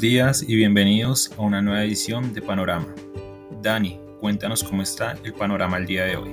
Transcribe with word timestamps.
Días 0.00 0.42
y 0.48 0.56
bienvenidos 0.56 1.30
a 1.36 1.42
una 1.42 1.60
nueva 1.60 1.84
edición 1.84 2.32
de 2.32 2.40
Panorama. 2.40 2.86
Dani, 3.60 4.00
cuéntanos 4.18 4.64
cómo 4.64 4.80
está 4.80 5.14
el 5.24 5.34
panorama 5.34 5.76
el 5.76 5.84
día 5.84 6.06
de 6.06 6.16
hoy. 6.16 6.30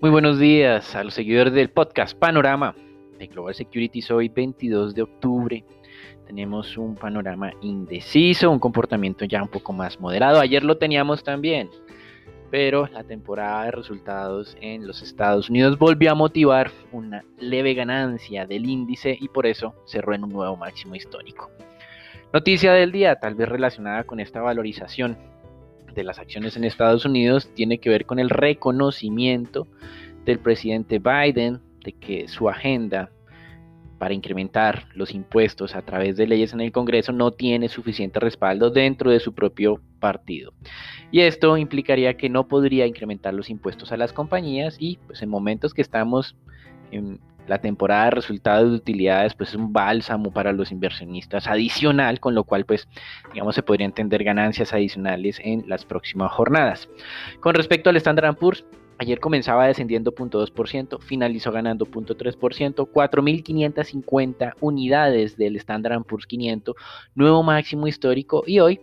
Muy 0.00 0.10
buenos 0.10 0.38
días 0.38 0.94
a 0.94 1.02
los 1.02 1.14
seguidores 1.14 1.54
del 1.54 1.70
podcast 1.70 2.16
Panorama 2.16 2.76
de 3.18 3.26
Global 3.26 3.56
Securities 3.56 4.12
hoy 4.12 4.28
22 4.28 4.94
de 4.94 5.02
octubre. 5.02 5.64
Tenemos 6.28 6.76
un 6.76 6.94
panorama 6.94 7.52
indeciso, 7.62 8.50
un 8.50 8.60
comportamiento 8.60 9.24
ya 9.24 9.42
un 9.42 9.48
poco 9.48 9.72
más 9.72 9.98
moderado. 9.98 10.40
Ayer 10.40 10.62
lo 10.62 10.78
teníamos 10.78 11.24
también, 11.24 11.68
pero 12.54 12.86
la 12.86 13.02
temporada 13.02 13.64
de 13.64 13.72
resultados 13.72 14.56
en 14.60 14.86
los 14.86 15.02
Estados 15.02 15.50
Unidos 15.50 15.76
volvió 15.76 16.12
a 16.12 16.14
motivar 16.14 16.70
una 16.92 17.24
leve 17.40 17.74
ganancia 17.74 18.46
del 18.46 18.70
índice 18.70 19.18
y 19.20 19.26
por 19.26 19.44
eso 19.44 19.74
cerró 19.86 20.14
en 20.14 20.22
un 20.22 20.30
nuevo 20.30 20.56
máximo 20.56 20.94
histórico. 20.94 21.50
Noticia 22.32 22.72
del 22.72 22.92
día, 22.92 23.16
tal 23.16 23.34
vez 23.34 23.48
relacionada 23.48 24.04
con 24.04 24.20
esta 24.20 24.40
valorización 24.40 25.18
de 25.96 26.04
las 26.04 26.20
acciones 26.20 26.56
en 26.56 26.62
Estados 26.62 27.04
Unidos 27.04 27.50
tiene 27.54 27.78
que 27.78 27.90
ver 27.90 28.06
con 28.06 28.20
el 28.20 28.30
reconocimiento 28.30 29.66
del 30.24 30.38
presidente 30.38 31.00
Biden 31.00 31.60
de 31.84 31.90
que 31.90 32.28
su 32.28 32.48
agenda 32.48 33.10
para 33.98 34.14
incrementar 34.14 34.86
los 34.94 35.14
impuestos 35.14 35.74
a 35.74 35.82
través 35.82 36.16
de 36.16 36.26
leyes 36.26 36.52
en 36.52 36.60
el 36.60 36.72
Congreso 36.72 37.12
no 37.12 37.30
tiene 37.30 37.68
suficiente 37.68 38.20
respaldo 38.20 38.70
dentro 38.70 39.10
de 39.10 39.20
su 39.20 39.34
propio 39.34 39.80
partido. 40.00 40.52
Y 41.10 41.20
esto 41.20 41.56
implicaría 41.56 42.16
que 42.16 42.28
no 42.28 42.48
podría 42.48 42.86
incrementar 42.86 43.34
los 43.34 43.50
impuestos 43.50 43.92
a 43.92 43.96
las 43.96 44.12
compañías 44.12 44.76
y 44.78 44.98
pues 45.06 45.22
en 45.22 45.28
momentos 45.28 45.74
que 45.74 45.82
estamos 45.82 46.36
en 46.90 47.20
la 47.46 47.60
temporada 47.60 48.06
de 48.06 48.10
resultados 48.12 48.70
de 48.70 48.76
utilidades 48.76 49.34
pues 49.34 49.50
es 49.50 49.54
un 49.54 49.72
bálsamo 49.72 50.32
para 50.32 50.52
los 50.52 50.72
inversionistas 50.72 51.46
adicional, 51.46 52.20
con 52.20 52.34
lo 52.34 52.44
cual 52.44 52.64
pues 52.64 52.88
digamos 53.32 53.54
se 53.54 53.62
podría 53.62 53.86
entender 53.86 54.24
ganancias 54.24 54.72
adicionales 54.72 55.40
en 55.42 55.64
las 55.68 55.84
próximas 55.84 56.32
jornadas. 56.32 56.88
Con 57.40 57.54
respecto 57.54 57.90
al 57.90 57.96
Standard 57.96 58.36
Poor's, 58.36 58.64
ayer 58.98 59.20
comenzaba 59.20 59.66
descendiendo 59.66 60.12
0.2%, 60.12 61.00
finalizó 61.00 61.52
ganando 61.52 61.86
0.3%, 61.86 62.88
4.550 62.90 64.54
unidades 64.60 65.36
del 65.36 65.56
Standard 65.56 66.02
Poor's 66.04 66.26
500, 66.26 66.74
nuevo 67.14 67.42
máximo 67.42 67.86
histórico. 67.86 68.44
Y 68.46 68.60
hoy 68.60 68.80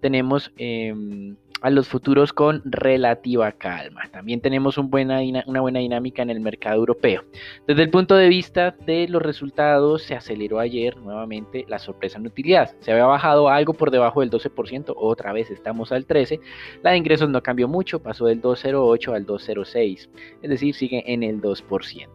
tenemos 0.00 0.52
em, 0.56 1.36
a 1.62 1.70
los 1.70 1.88
futuros 1.88 2.32
con 2.32 2.60
relativa 2.64 3.52
calma. 3.52 4.02
También 4.10 4.40
tenemos 4.40 4.78
una 4.78 5.60
buena 5.60 5.78
dinámica 5.78 6.22
en 6.22 6.30
el 6.30 6.40
mercado 6.40 6.76
europeo. 6.76 7.22
Desde 7.66 7.82
el 7.82 7.90
punto 7.90 8.16
de 8.16 8.28
vista 8.28 8.74
de 8.84 9.08
los 9.08 9.22
resultados, 9.22 10.02
se 10.02 10.14
aceleró 10.14 10.58
ayer 10.58 10.96
nuevamente 10.96 11.64
la 11.68 11.78
sorpresa 11.78 12.18
en 12.18 12.26
utilidad. 12.26 12.74
Se 12.80 12.92
había 12.92 13.06
bajado 13.06 13.48
algo 13.48 13.74
por 13.74 13.90
debajo 13.90 14.20
del 14.20 14.30
12%, 14.30 14.92
otra 14.96 15.32
vez 15.32 15.50
estamos 15.50 15.92
al 15.92 16.06
13%. 16.06 16.40
La 16.82 16.90
de 16.90 16.96
ingresos 16.96 17.30
no 17.30 17.42
cambió 17.42 17.68
mucho, 17.68 18.02
pasó 18.02 18.26
del 18.26 18.42
2,08 18.42 19.14
al 19.14 19.26
2,06, 19.26 20.08
es 20.42 20.50
decir, 20.50 20.74
sigue 20.74 21.02
en 21.12 21.22
el 21.22 21.40
2% 21.40 22.08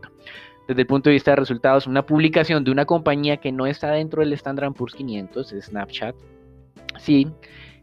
desde 0.68 0.82
el 0.82 0.88
punto 0.88 1.10
de 1.10 1.14
vista 1.14 1.32
de 1.32 1.38
resultados, 1.38 1.88
una 1.88 2.06
publicación 2.06 2.64
de 2.64 2.72
una 2.72 2.86
compañía 2.86 3.38
que 3.38 3.52
no 3.52 3.66
está 3.66 3.92
dentro 3.92 4.22
del 4.22 4.34
Standard 4.34 4.74
Poor's 4.74 4.94
500, 4.96 5.56
Snapchat, 5.62 6.16
sí, 6.98 7.28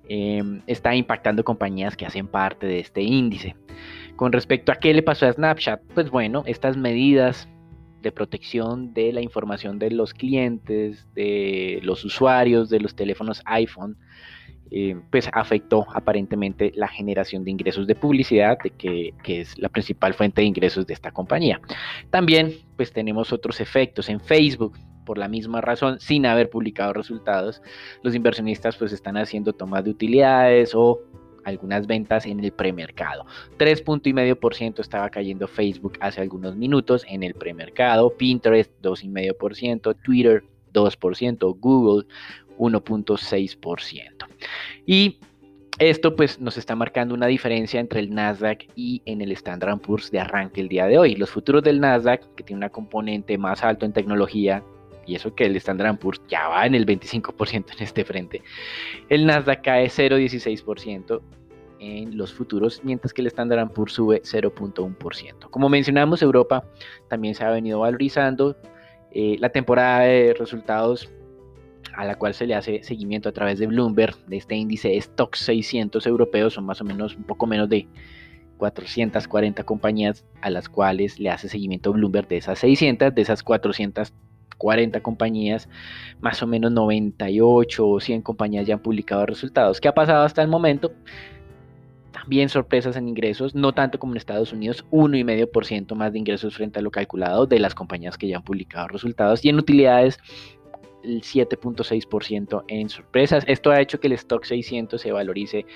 Em, 0.09 0.61
está 0.67 0.95
impactando 0.95 1.45
compañías 1.45 1.97
que 1.97 2.05
hacen 2.05 2.27
parte 2.27 2.67
de 2.67 2.81
este 2.81 3.03
índice. 3.03 3.57
Con 4.17 4.33
respecto 4.33 4.71
a 4.71 4.77
qué 4.77 4.93
le 4.93 5.03
pasó 5.03 5.27
a 5.27 5.33
Snapchat, 5.33 5.81
pues 5.95 6.11
bueno, 6.11 6.43
estas 6.47 6.77
medidas 6.77 7.49
de 8.03 8.13
protección 8.13 8.93
de 8.93 9.13
la 9.13 9.23
información 9.23 9.79
de 9.79 9.91
los 9.91 10.13
clientes, 10.13 11.09
de 11.15 11.81
los 11.83 12.05
usuarios 12.05 12.69
de 12.69 12.81
los 12.81 12.95
teléfonos 12.95 13.43
iPhone, 13.47 13.97
eh, 14.71 14.95
pues 15.11 15.31
afectó 15.33 15.87
aparentemente 15.95 16.73
la 16.75 16.89
generación 16.89 17.43
de 17.45 17.53
ingresos 17.53 17.87
de 17.87 17.95
publicidad, 17.95 18.59
de 18.63 18.71
que, 18.71 19.41
es 19.41 19.59
la 19.59 19.71
principal 19.71 20.13
fuente 20.13 20.43
de 20.43 20.47
ingresos 20.47 20.87
de 20.87 20.93
esta 20.93 21.13
compañía. 21.13 21.61
También 22.11 22.53
pues 22.77 22.93
tenemos 22.93 23.33
otros 23.33 23.61
efectos 23.61 24.11
en 24.11 24.21
Facebook 24.21 24.77
por 25.05 25.19
la 25.19 25.29
misma 25.29 25.61
razón, 25.61 26.01
sin 26.01 26.27
haber 26.27 26.51
publicado 26.51 26.93
resultados, 26.93 27.63
los 28.03 28.15
inversionistas 28.15 28.77
pues 28.77 28.93
están 28.93 29.17
haciendo 29.17 29.53
tomas 29.53 29.85
de 29.85 29.91
utilidades 29.91 30.75
o 30.75 31.01
algunas 31.45 31.87
ventas 31.87 32.27
en 32.27 32.43
el 32.43 32.53
premercado. 32.53 33.27
3.5% 33.59 34.81
estaba 34.81 35.11
cayendo 35.11 35.47
Facebook 35.47 35.99
hace 36.01 36.21
algunos 36.21 36.57
minutos 36.57 37.05
en 37.09 37.23
el 37.23 37.35
premercado, 37.35 38.17
Pinterest 38.17 38.73
2.5%, 38.83 39.97
Twitter 40.03 40.45
2%, 40.73 41.57
Google 41.61 42.07
1.6%. 42.59 44.27
Y 44.87 45.19
esto 45.79 46.15
pues 46.15 46.41
nos 46.41 46.57
está 46.57 46.77
marcando 46.77 47.15
una 47.15 47.27
diferencia 47.27 47.81
entre 47.81 48.01
el 48.01 48.15
Nasdaq 48.15 48.67
y 48.77 49.03
en 49.07 49.21
el 49.21 49.33
Standard 49.33 49.81
Poor's 49.81 50.11
de 50.11 50.21
arranque 50.21 50.61
el 50.61 50.69
día 50.69 50.87
de 50.87 50.99
hoy. 50.99 51.17
Los 51.17 51.31
futuros 51.31 51.63
del 51.65 51.81
Nasdaq, 51.81 52.35
que 52.37 52.45
tiene 52.45 52.59
una 52.59 52.71
componente 52.71 53.37
más 53.39 53.65
alto 53.65 53.85
en 53.85 53.93
tecnología, 53.93 54.63
y 55.07 55.15
eso 55.15 55.35
que 55.35 55.47
el 55.47 55.57
Standard 55.57 55.99
Poor's 55.99 56.21
ya 56.29 56.49
va 56.49 56.67
en 56.67 56.75
el 56.75 56.87
25% 56.87 57.77
en 57.77 57.83
este 57.83 58.05
frente. 58.05 58.43
El 59.09 59.27
Nasdaq 59.27 59.63
cae 59.63 59.87
0,16% 59.87 61.21
en 61.81 62.17
los 62.17 62.33
futuros, 62.33 62.81
mientras 62.85 63.13
que 63.13 63.21
el 63.21 63.27
Standard 63.29 63.71
Poor's 63.71 63.93
sube 63.93 64.23
0.1%. 64.23 65.51
Como 65.51 65.69
mencionamos, 65.69 66.23
Europa 66.23 66.65
también 67.09 67.35
se 67.35 67.45
ha 67.45 67.51
venido 67.51 67.81
valorizando. 67.81 68.57
Eh, 69.13 69.37
la 69.39 69.51
temporada 69.51 70.01
de 70.01 70.35
resultados 70.39 71.11
a 71.95 72.05
la 72.05 72.17
cual 72.17 72.35
se 72.35 72.47
le 72.47 72.55
hace 72.55 72.83
seguimiento 72.83 73.29
a 73.29 73.33
través 73.33 73.59
de 73.59 73.67
Bloomberg, 73.67 74.17
de 74.27 74.39
este 74.39 74.57
índice 74.57 74.97
Stock 74.97 75.37
600 75.37 76.07
europeos, 76.07 76.55
son 76.55 76.65
más 76.65 76.81
o 76.81 76.85
menos 76.85 77.15
un 77.17 77.25
poco 77.25 77.47
menos 77.47 77.69
de 77.69 77.87
440 78.57 79.63
compañías 79.65 80.25
a 80.41 80.51
las 80.51 80.69
cuales 80.69 81.19
le 81.19 81.31
hace 81.31 81.49
seguimiento 81.49 81.93
Bloomberg 81.93 82.29
de 82.29 82.39
esas 82.39 82.59
600, 82.61 83.15
de 83.15 83.23
esas 83.23 83.43
400 83.43 84.13
40 84.57 85.01
compañías, 85.03 85.69
más 86.21 86.43
o 86.43 86.47
menos 86.47 86.73
98 86.73 87.87
o 87.87 88.01
100 88.01 88.23
compañías 88.23 88.67
ya 88.67 88.75
han 88.75 88.81
publicado 88.81 89.27
resultados. 89.27 89.81
¿Qué 89.81 89.89
ha 89.89 89.95
pasado 89.95 90.25
hasta 90.25 90.43
el 90.43 90.49
momento? 90.49 90.93
También 92.13 92.49
sorpresas 92.49 92.97
en 92.97 93.09
ingresos, 93.09 93.55
no 93.55 93.73
tanto 93.73 93.99
como 93.99 94.13
en 94.13 94.19
Estados 94.19 94.53
Unidos, 94.53 94.85
1,5% 94.91 95.95
más 95.95 96.13
de 96.13 96.21
ingresos 96.21 96.55
frente 96.55 96.79
a 96.79 96.83
lo 96.83 96.91
calculado 96.91 97.47
de 97.47 97.59
las 97.59 97.75
compañías 97.75 98.17
que 98.17 98.29
ya 98.29 98.37
han 98.37 98.45
publicado 98.45 98.89
resultados. 98.89 99.45
Y 99.45 99.49
en 99.49 99.59
utilidades, 99.59 100.19
el 101.05 101.23
7.6% 101.23 102.65
en 102.69 102.89
sorpresas. 102.89 103.45
Esto 103.47 103.71
ha 103.71 103.81
hecho 103.81 104.01
que 104.01 104.07
el 104.09 104.15
stock 104.15 104.45
600 104.45 105.01
se 105.01 105.13
valorice 105.13 105.67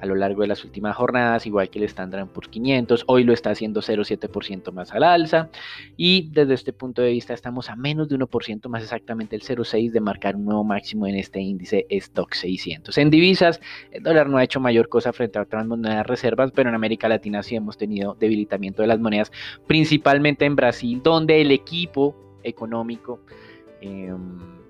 a 0.00 0.06
lo 0.06 0.14
largo 0.14 0.42
de 0.42 0.48
las 0.48 0.64
últimas 0.64 0.96
jornadas, 0.96 1.46
igual 1.46 1.68
que 1.68 1.78
el 1.78 1.84
Standard 1.84 2.26
Poor's 2.28 2.48
500. 2.48 3.04
Hoy 3.06 3.24
lo 3.24 3.32
está 3.32 3.50
haciendo 3.50 3.80
0,7% 3.80 4.72
más 4.72 4.92
al 4.92 5.02
alza. 5.02 5.50
Y 5.96 6.30
desde 6.32 6.54
este 6.54 6.72
punto 6.72 7.02
de 7.02 7.10
vista 7.10 7.34
estamos 7.34 7.68
a 7.68 7.76
menos 7.76 8.08
de 8.08 8.16
1%, 8.16 8.68
más 8.68 8.82
exactamente 8.82 9.36
el 9.36 9.42
0,6% 9.42 9.92
de 9.92 10.00
marcar 10.00 10.36
un 10.36 10.46
nuevo 10.46 10.64
máximo 10.64 11.06
en 11.06 11.16
este 11.16 11.40
índice 11.40 11.86
Stock 11.90 12.32
600. 12.32 12.96
En 12.98 13.10
divisas, 13.10 13.60
el 13.90 14.02
dólar 14.02 14.28
no 14.28 14.38
ha 14.38 14.44
hecho 14.44 14.60
mayor 14.60 14.88
cosa 14.88 15.12
frente 15.12 15.38
a 15.38 15.42
otras 15.42 15.66
monedas 15.66 16.06
reservas, 16.06 16.50
pero 16.52 16.70
en 16.70 16.74
América 16.74 17.08
Latina 17.08 17.42
sí 17.42 17.56
hemos 17.56 17.76
tenido 17.76 18.16
debilitamiento 18.18 18.82
de 18.82 18.88
las 18.88 19.00
monedas, 19.00 19.30
principalmente 19.66 20.44
en 20.46 20.56
Brasil, 20.56 21.00
donde 21.02 21.40
el 21.40 21.50
equipo 21.50 22.16
económico... 22.42 23.20
Eh, 23.82 24.12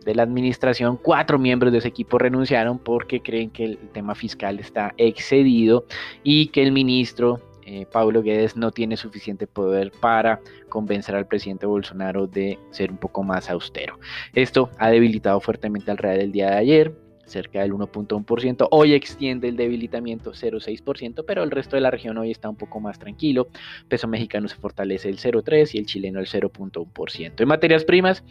de 0.04 0.14
la 0.14 0.22
administración, 0.22 0.98
cuatro 1.00 1.38
miembros 1.38 1.72
de 1.72 1.78
ese 1.78 1.88
equipo 1.88 2.18
renunciaron 2.18 2.78
porque 2.78 3.20
creen 3.20 3.50
que 3.50 3.64
el 3.64 3.78
tema 3.92 4.14
fiscal 4.14 4.58
está 4.58 4.94
excedido 4.96 5.84
y 6.22 6.48
que 6.48 6.62
el 6.62 6.72
ministro 6.72 7.40
eh, 7.72 7.86
Pablo 7.86 8.22
Guedes 8.22 8.56
no 8.56 8.72
tiene 8.72 8.96
suficiente 8.96 9.46
poder 9.46 9.92
para 10.00 10.40
convencer 10.68 11.14
al 11.14 11.26
presidente 11.26 11.66
Bolsonaro 11.66 12.26
de 12.26 12.58
ser 12.70 12.90
un 12.90 12.96
poco 12.96 13.22
más 13.22 13.48
austero. 13.48 13.98
Esto 14.34 14.70
ha 14.78 14.90
debilitado 14.90 15.40
fuertemente 15.40 15.90
al 15.90 15.98
real 15.98 16.18
del 16.18 16.32
día 16.32 16.50
de 16.50 16.56
ayer, 16.56 16.92
cerca 17.26 17.60
del 17.60 17.72
1.1%. 17.72 18.68
Hoy 18.72 18.92
extiende 18.92 19.48
el 19.48 19.56
debilitamiento 19.56 20.32
0.6%, 20.32 21.24
pero 21.24 21.44
el 21.44 21.50
resto 21.50 21.76
de 21.76 21.82
la 21.82 21.90
región 21.90 22.18
hoy 22.18 22.32
está 22.32 22.48
un 22.48 22.56
poco 22.56 22.80
más 22.80 22.98
tranquilo. 22.98 23.48
Peso 23.88 24.08
mexicano 24.08 24.48
se 24.48 24.56
fortalece 24.56 25.08
el 25.08 25.18
0.3% 25.18 25.70
y 25.74 25.78
el 25.78 25.86
chileno 25.86 26.18
el 26.18 26.26
0.1%. 26.26 27.40
En 27.40 27.48
materias 27.48 27.84
primas, 27.84 28.24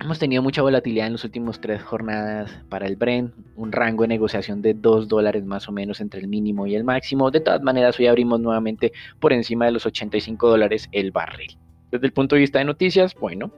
Hemos 0.00 0.18
tenido 0.18 0.42
mucha 0.42 0.60
volatilidad 0.60 1.06
en 1.06 1.12
las 1.14 1.24
últimas 1.24 1.60
tres 1.60 1.82
jornadas 1.82 2.50
para 2.68 2.86
el 2.86 2.96
Brent, 2.96 3.32
un 3.56 3.72
rango 3.72 4.02
de 4.02 4.08
negociación 4.08 4.60
de 4.60 4.74
2 4.74 5.08
dólares 5.08 5.44
más 5.44 5.68
o 5.68 5.72
menos 5.72 6.00
entre 6.00 6.20
el 6.20 6.26
mínimo 6.26 6.66
y 6.66 6.74
el 6.74 6.84
máximo. 6.84 7.30
De 7.30 7.40
todas 7.40 7.62
maneras, 7.62 7.98
hoy 7.98 8.08
abrimos 8.08 8.40
nuevamente 8.40 8.92
por 9.20 9.32
encima 9.32 9.66
de 9.66 9.72
los 9.72 9.86
85 9.86 10.48
dólares 10.48 10.88
el 10.92 11.10
barril. 11.10 11.56
Desde 11.90 12.06
el 12.06 12.12
punto 12.12 12.34
de 12.34 12.40
vista 12.40 12.58
de 12.58 12.64
noticias, 12.64 13.14
bueno, 13.14 13.52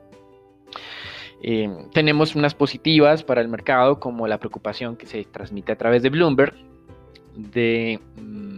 eh, 1.42 1.68
tenemos 1.92 2.36
unas 2.36 2.54
positivas 2.54 3.22
para 3.22 3.40
el 3.40 3.48
mercado, 3.48 3.98
como 3.98 4.28
la 4.28 4.38
preocupación 4.38 4.96
que 4.96 5.06
se 5.06 5.24
transmite 5.24 5.72
a 5.72 5.78
través 5.78 6.02
de 6.02 6.10
Bloomberg 6.10 6.54
de... 7.34 7.98
Mm, 8.16 8.56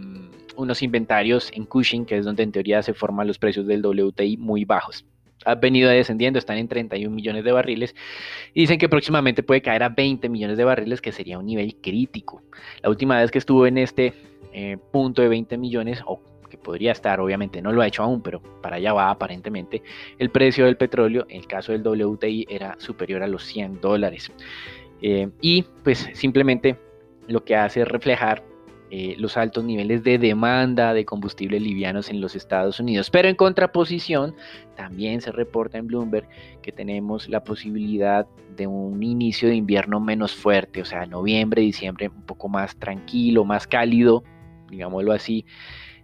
unos 0.59 0.83
inventarios 0.83 1.49
en 1.53 1.65
Cushing, 1.65 2.05
que 2.05 2.17
es 2.17 2.25
donde 2.25 2.43
en 2.43 2.51
teoría 2.51 2.81
se 2.83 2.93
forman 2.93 3.27
los 3.27 3.39
precios 3.39 3.65
del 3.65 3.85
WTI 3.85 4.37
muy 4.37 4.65
bajos. 4.65 5.05
Ha 5.45 5.55
venido 5.55 5.89
descendiendo, 5.89 6.39
están 6.39 6.57
en 6.57 6.67
31 6.67 7.15
millones 7.15 7.43
de 7.43 7.51
barriles 7.51 7.95
y 8.53 8.61
dicen 8.61 8.77
que 8.77 8.89
próximamente 8.89 9.43
puede 9.43 9.61
caer 9.61 9.83
a 9.83 9.89
20 9.89 10.27
millones 10.29 10.57
de 10.57 10.63
barriles, 10.63 11.01
que 11.01 11.11
sería 11.11 11.39
un 11.39 11.45
nivel 11.45 11.75
crítico. 11.75 12.41
La 12.81 12.89
última 12.89 13.19
vez 13.19 13.31
que 13.31 13.37
estuvo 13.37 13.65
en 13.65 13.77
este 13.77 14.13
eh, 14.53 14.77
punto 14.91 15.21
de 15.21 15.29
20 15.29 15.57
millones, 15.57 16.01
o 16.05 16.21
que 16.49 16.57
podría 16.57 16.91
estar, 16.91 17.19
obviamente 17.19 17.61
no 17.61 17.71
lo 17.71 17.81
ha 17.81 17.87
hecho 17.87 18.03
aún, 18.03 18.21
pero 18.21 18.41
para 18.61 18.77
allá 18.77 18.93
va 18.93 19.09
aparentemente, 19.09 19.83
el 20.17 20.29
precio 20.29 20.65
del 20.65 20.77
petróleo, 20.77 21.25
en 21.29 21.37
el 21.37 21.47
caso 21.47 21.71
del 21.71 21.87
WTI, 21.87 22.47
era 22.49 22.75
superior 22.79 23.23
a 23.23 23.27
los 23.27 23.43
100 23.45 23.79
dólares. 23.79 24.31
Eh, 25.01 25.29
y 25.41 25.63
pues 25.83 26.09
simplemente 26.13 26.77
lo 27.27 27.43
que 27.45 27.55
hace 27.55 27.81
es 27.81 27.87
reflejar 27.87 28.43
eh, 28.91 29.15
los 29.19 29.37
altos 29.37 29.63
niveles 29.63 30.03
de 30.03 30.17
demanda 30.17 30.93
de 30.93 31.05
combustibles 31.05 31.61
livianos 31.61 32.09
en 32.09 32.21
los 32.21 32.35
Estados 32.35 32.79
Unidos. 32.79 33.09
Pero 33.09 33.27
en 33.27 33.35
contraposición, 33.35 34.35
también 34.75 35.21
se 35.21 35.31
reporta 35.31 35.77
en 35.77 35.87
Bloomberg 35.87 36.27
que 36.61 36.71
tenemos 36.71 37.29
la 37.29 37.43
posibilidad 37.43 38.27
de 38.55 38.65
un 38.65 39.03
inicio 39.03 39.47
de 39.47 39.55
invierno 39.55 39.99
menos 39.99 40.33
fuerte, 40.33 40.81
o 40.81 40.85
sea, 40.85 41.05
noviembre, 41.05 41.61
diciembre 41.61 42.09
un 42.09 42.23
poco 42.23 42.49
más 42.49 42.75
tranquilo, 42.77 43.45
más 43.45 43.67
cálido, 43.67 44.23
digámoslo 44.69 45.13
así, 45.13 45.45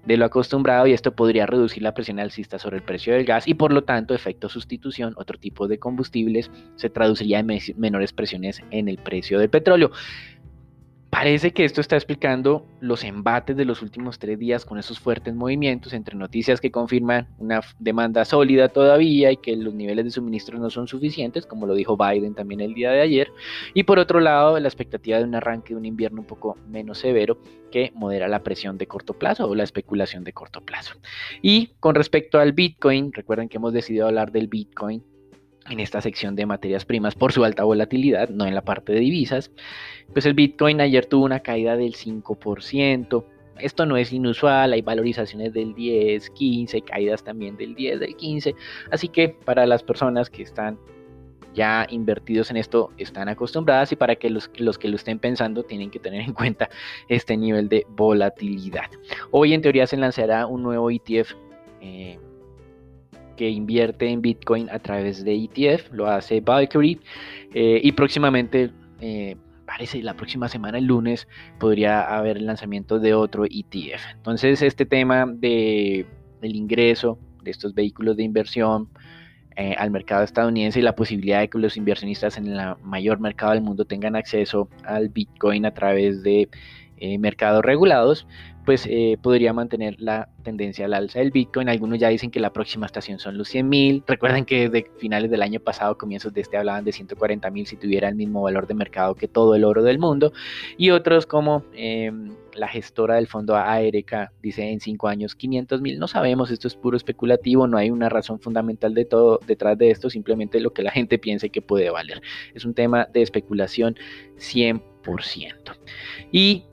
de 0.05 0.17
lo 0.17 0.25
acostumbrado 0.25 0.87
y 0.87 0.93
esto 0.93 1.15
podría 1.15 1.45
reducir 1.45 1.81
la 1.81 1.93
presión 1.93 2.19
alcista 2.19 2.59
sobre 2.59 2.77
el 2.77 2.83
precio 2.83 3.13
del 3.13 3.25
gas 3.25 3.47
y 3.47 3.55
por 3.55 3.73
lo 3.73 3.83
tanto 3.83 4.13
efecto 4.13 4.49
sustitución, 4.49 5.13
otro 5.17 5.39
tipo 5.39 5.67
de 5.67 5.79
combustibles, 5.79 6.51
se 6.75 6.89
traduciría 6.89 7.39
en 7.39 7.47
menores 7.77 8.13
presiones 8.13 8.61
en 8.71 8.87
el 8.87 8.97
precio 8.97 9.39
del 9.39 9.49
petróleo. 9.49 9.91
Parece 11.15 11.53
que 11.53 11.63
esto 11.63 11.79
está 11.79 11.95
explicando 11.95 12.67
los 12.81 13.05
embates 13.05 13.55
de 13.55 13.63
los 13.63 13.81
últimos 13.81 14.19
tres 14.19 14.37
días 14.37 14.65
con 14.65 14.77
esos 14.77 14.99
fuertes 14.99 15.33
movimientos 15.33 15.93
entre 15.93 16.17
noticias 16.17 16.59
que 16.59 16.71
confirman 16.71 17.29
una 17.37 17.61
demanda 17.79 18.25
sólida 18.25 18.67
todavía 18.67 19.31
y 19.31 19.37
que 19.37 19.55
los 19.55 19.73
niveles 19.73 20.03
de 20.03 20.11
suministro 20.11 20.59
no 20.59 20.69
son 20.69 20.89
suficientes, 20.89 21.45
como 21.45 21.67
lo 21.67 21.73
dijo 21.73 21.95
Biden 21.95 22.35
también 22.35 22.59
el 22.59 22.73
día 22.73 22.91
de 22.91 22.99
ayer, 22.99 23.31
y 23.73 23.83
por 23.83 23.97
otro 23.97 24.19
lado 24.19 24.59
la 24.59 24.67
expectativa 24.67 25.17
de 25.17 25.23
un 25.23 25.35
arranque 25.35 25.73
de 25.73 25.79
un 25.79 25.85
invierno 25.85 26.19
un 26.19 26.27
poco 26.27 26.57
menos 26.67 26.97
severo 26.97 27.39
que 27.71 27.93
modera 27.95 28.27
la 28.27 28.43
presión 28.43 28.77
de 28.77 28.85
corto 28.85 29.13
plazo 29.13 29.47
o 29.47 29.55
la 29.55 29.63
especulación 29.63 30.25
de 30.25 30.33
corto 30.33 30.65
plazo. 30.65 30.95
Y 31.41 31.75
con 31.79 31.95
respecto 31.95 32.39
al 32.39 32.51
Bitcoin, 32.51 33.13
recuerden 33.13 33.47
que 33.47 33.55
hemos 33.55 33.71
decidido 33.71 34.07
hablar 34.07 34.33
del 34.33 34.49
Bitcoin 34.49 35.01
en 35.69 35.79
esta 35.79 36.01
sección 36.01 36.35
de 36.35 36.45
materias 36.45 36.85
primas 36.85 37.15
por 37.15 37.31
su 37.31 37.43
alta 37.43 37.63
volatilidad, 37.63 38.29
no 38.29 38.45
en 38.45 38.55
la 38.55 38.63
parte 38.63 38.93
de 38.93 38.99
divisas. 38.99 39.51
Pues 40.13 40.25
el 40.25 40.33
Bitcoin 40.33 40.81
ayer 40.81 41.05
tuvo 41.05 41.25
una 41.25 41.39
caída 41.39 41.75
del 41.75 41.95
5%. 41.95 43.25
Esto 43.59 43.85
no 43.85 43.97
es 43.97 44.11
inusual, 44.11 44.73
hay 44.73 44.81
valorizaciones 44.81 45.53
del 45.53 45.73
10, 45.73 46.29
15, 46.29 46.81
caídas 46.81 47.23
también 47.23 47.55
del 47.57 47.73
10, 47.73 47.99
del 47.99 48.15
15. 48.15 48.53
Así 48.91 49.07
que 49.07 49.29
para 49.29 49.65
las 49.65 49.81
personas 49.81 50.29
que 50.29 50.43
están 50.43 50.77
ya 51.55 51.87
invertidos 51.89 52.51
en 52.51 52.57
esto 52.57 52.91
están 52.97 53.29
acostumbradas 53.29 53.91
y 53.93 53.95
para 53.95 54.17
que 54.17 54.29
los, 54.29 54.51
los, 54.57 54.77
que 54.77 54.89
lo 54.89 54.97
estén 54.97 55.19
pensando 55.19 55.63
tienen 55.63 55.89
que 55.89 55.99
tener 55.99 56.21
en 56.21 56.33
cuenta 56.33 56.69
este 57.07 57.37
nivel 57.37 57.69
de 57.69 57.87
volatilidad. 57.89 58.89
Hoy 59.31 59.53
en 59.53 59.61
teoría 59.61 59.87
se 59.87 59.97
lanzará 59.97 60.45
un 60.45 60.61
nuevo 60.61 60.91
ETF 60.91 61.33
eh, 61.81 62.19
que 63.35 63.49
invierte 63.49 64.07
en 64.09 64.21
Bitcoin 64.21 64.69
a 64.69 64.79
través 64.79 65.23
de 65.23 65.35
ETF, 65.35 65.91
lo 65.91 66.07
hace 66.07 66.41
Valkyrie 66.41 66.99
eh, 67.53 67.79
y 67.83 67.91
próximamente, 67.91 68.71
eh, 69.01 69.35
parece 69.65 70.01
la 70.01 70.13
próxima 70.13 70.47
semana, 70.47 70.77
el 70.77 70.85
lunes, 70.85 71.27
podría 71.59 72.01
haber 72.17 72.37
el 72.37 72.45
lanzamiento 72.45 72.99
de 72.99 73.13
otro 73.13 73.45
ETF. 73.45 74.01
Entonces 74.15 74.61
este 74.61 74.85
tema 74.85 75.25
de, 75.27 76.05
del 76.41 76.55
ingreso 76.55 77.19
de 77.43 77.51
estos 77.51 77.73
vehículos 77.73 78.17
de 78.17 78.23
inversión 78.23 78.89
eh, 79.55 79.75
al 79.77 79.91
mercado 79.91 80.23
estadounidense 80.23 80.79
y 80.79 80.83
la 80.83 80.95
posibilidad 80.95 81.39
de 81.39 81.49
que 81.49 81.57
los 81.57 81.77
inversionistas 81.77 82.37
en 82.37 82.47
el 82.47 82.75
mayor 82.83 83.19
mercado 83.19 83.53
del 83.53 83.61
mundo 83.61 83.85
tengan 83.85 84.15
acceso 84.15 84.69
al 84.83 85.09
Bitcoin 85.09 85.65
a 85.65 85.73
través 85.73 86.23
de 86.23 86.49
mercados 87.19 87.63
regulados, 87.63 88.25
pues 88.65 88.87
eh, 88.89 89.17
podría 89.21 89.53
mantener 89.53 89.95
la 89.99 90.27
tendencia 90.43 90.85
al 90.85 90.93
alza 90.93 91.19
del 91.19 91.31
Bitcoin. 91.31 91.69
Algunos 91.69 91.99
ya 91.99 92.09
dicen 92.09 92.31
que 92.31 92.39
la 92.39 92.51
próxima 92.51 92.85
estación 92.85 93.19
son 93.19 93.37
los 93.37 93.47
100 93.49 93.69
mil. 93.69 94.03
Recuerden 94.07 94.43
que 94.45 94.67
desde 94.69 94.89
finales 94.97 95.29
del 95.29 95.43
año 95.43 95.59
pasado, 95.59 95.97
comienzos 95.97 96.33
de 96.33 96.41
este, 96.41 96.57
hablaban 96.57 96.83
de 96.83 96.91
140 96.91 97.49
mil 97.51 97.67
si 97.67 97.77
tuviera 97.77 98.09
el 98.09 98.15
mismo 98.15 98.41
valor 98.41 98.65
de 98.67 98.73
mercado 98.73 99.15
que 99.15 99.27
todo 99.27 99.55
el 99.55 99.63
oro 99.63 99.83
del 99.83 99.99
mundo. 99.99 100.33
Y 100.77 100.89
otros 100.89 101.27
como 101.27 101.63
em, 101.73 102.31
la 102.55 102.67
gestora 102.67 103.15
del 103.15 103.27
fondo 103.27 103.55
ARK 103.55 104.31
dice 104.41 104.69
en 104.71 104.79
5 104.79 105.07
años 105.07 105.35
500 105.35 105.81
mil. 105.81 105.99
No 105.99 106.07
sabemos, 106.07 106.49
esto 106.49 106.67
es 106.67 106.75
puro 106.75 106.97
especulativo, 106.97 107.67
no 107.67 107.77
hay 107.77 107.91
una 107.91 108.09
razón 108.09 108.39
fundamental 108.39 108.95
de 108.95 109.05
todo 109.05 109.39
detrás 109.45 109.77
de 109.77 109.91
esto, 109.91 110.09
simplemente 110.09 110.59
lo 110.59 110.73
que 110.73 110.81
la 110.81 110.91
gente 110.91 111.19
piense 111.19 111.49
que 111.49 111.61
puede 111.61 111.91
valer. 111.91 112.21
Es 112.55 112.65
un 112.65 112.73
tema 112.73 113.07
de 113.13 113.21
especulación 113.21 113.95
100%. 114.37 115.75
Y 116.31 116.63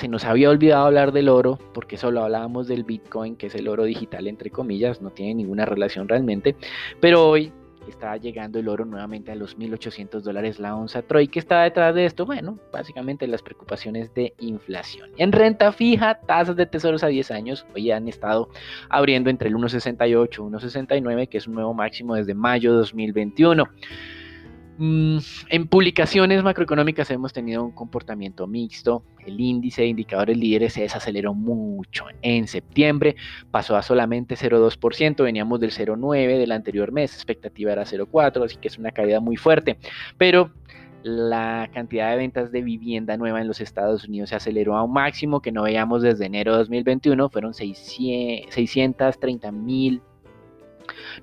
se 0.00 0.08
nos 0.08 0.24
había 0.24 0.48
olvidado 0.48 0.86
hablar 0.86 1.12
del 1.12 1.28
oro, 1.28 1.58
porque 1.74 1.98
solo 1.98 2.22
hablábamos 2.22 2.66
del 2.66 2.84
Bitcoin, 2.84 3.36
que 3.36 3.48
es 3.48 3.54
el 3.54 3.68
oro 3.68 3.84
digital, 3.84 4.28
entre 4.28 4.48
comillas, 4.48 5.02
no 5.02 5.10
tiene 5.10 5.34
ninguna 5.34 5.66
relación 5.66 6.08
realmente, 6.08 6.56
pero 7.00 7.28
hoy 7.28 7.52
está 7.86 8.16
llegando 8.16 8.58
el 8.58 8.68
oro 8.68 8.86
nuevamente 8.86 9.30
a 9.30 9.34
los 9.34 9.58
1.800 9.58 10.22
dólares 10.22 10.58
la 10.58 10.74
onza 10.74 11.02
Troy. 11.02 11.28
¿Qué 11.28 11.38
está 11.38 11.64
detrás 11.64 11.94
de 11.94 12.06
esto? 12.06 12.24
Bueno, 12.24 12.58
básicamente 12.72 13.26
las 13.26 13.42
preocupaciones 13.42 14.14
de 14.14 14.32
inflación. 14.38 15.10
En 15.18 15.32
renta 15.32 15.70
fija, 15.70 16.14
tasas 16.20 16.56
de 16.56 16.64
tesoros 16.64 17.04
a 17.04 17.08
10 17.08 17.30
años 17.30 17.66
hoy 17.74 17.90
han 17.90 18.08
estado 18.08 18.48
abriendo 18.88 19.28
entre 19.28 19.50
el 19.50 19.54
1.68 19.54 20.28
y 20.32 20.36
1.69, 20.38 21.28
que 21.28 21.36
es 21.36 21.46
un 21.46 21.54
nuevo 21.54 21.74
máximo 21.74 22.14
desde 22.14 22.32
mayo 22.32 22.72
de 22.72 22.78
2021. 22.78 23.64
Mm, 24.82 25.18
en 25.50 25.66
publicaciones 25.66 26.42
macroeconómicas 26.42 27.10
hemos 27.10 27.34
tenido 27.34 27.62
un 27.62 27.70
comportamiento 27.70 28.46
mixto. 28.46 29.04
El 29.26 29.38
índice 29.38 29.82
de 29.82 29.88
indicadores 29.88 30.38
líderes 30.38 30.72
se 30.72 30.80
desaceleró 30.80 31.34
mucho. 31.34 32.06
En 32.22 32.48
septiembre 32.48 33.14
pasó 33.50 33.76
a 33.76 33.82
solamente 33.82 34.36
0,2%, 34.36 35.22
veníamos 35.22 35.60
del 35.60 35.72
0,9% 35.72 36.38
del 36.38 36.52
anterior 36.52 36.92
mes, 36.92 37.14
expectativa 37.14 37.72
era 37.72 37.84
0,4%, 37.84 38.42
así 38.42 38.56
que 38.56 38.68
es 38.68 38.78
una 38.78 38.90
caída 38.90 39.20
muy 39.20 39.36
fuerte. 39.36 39.76
Pero 40.16 40.50
la 41.02 41.68
cantidad 41.74 42.12
de 42.12 42.16
ventas 42.16 42.50
de 42.50 42.62
vivienda 42.62 43.18
nueva 43.18 43.42
en 43.42 43.48
los 43.48 43.60
Estados 43.60 44.06
Unidos 44.06 44.30
se 44.30 44.36
aceleró 44.36 44.78
a 44.78 44.84
un 44.84 44.94
máximo 44.94 45.42
que 45.42 45.52
no 45.52 45.64
veíamos 45.64 46.00
desde 46.00 46.24
enero 46.24 46.52
de 46.52 46.58
2021, 46.60 47.28
fueron 47.28 47.52
630 47.52 49.52
mil 49.52 50.00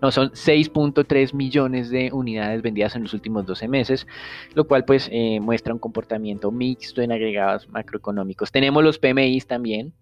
no, 0.01 0.11
son 0.11 0.31
6.3 0.31 1.33
millones 1.33 1.89
de 1.89 2.11
unidades 2.11 2.61
vendidas 2.61 2.95
en 2.95 3.03
los 3.03 3.13
últimos 3.13 3.45
12 3.45 3.67
meses, 3.67 4.07
lo 4.53 4.65
cual 4.65 4.85
pues 4.85 5.09
eh, 5.11 5.39
muestra 5.39 5.73
un 5.73 5.79
comportamiento 5.79 6.51
mixto 6.51 7.01
en 7.01 7.11
agregados 7.11 7.69
macroeconómicos. 7.69 8.51
Tenemos 8.51 8.83
los 8.83 8.99
PMIs 8.99 9.47
también. 9.47 9.93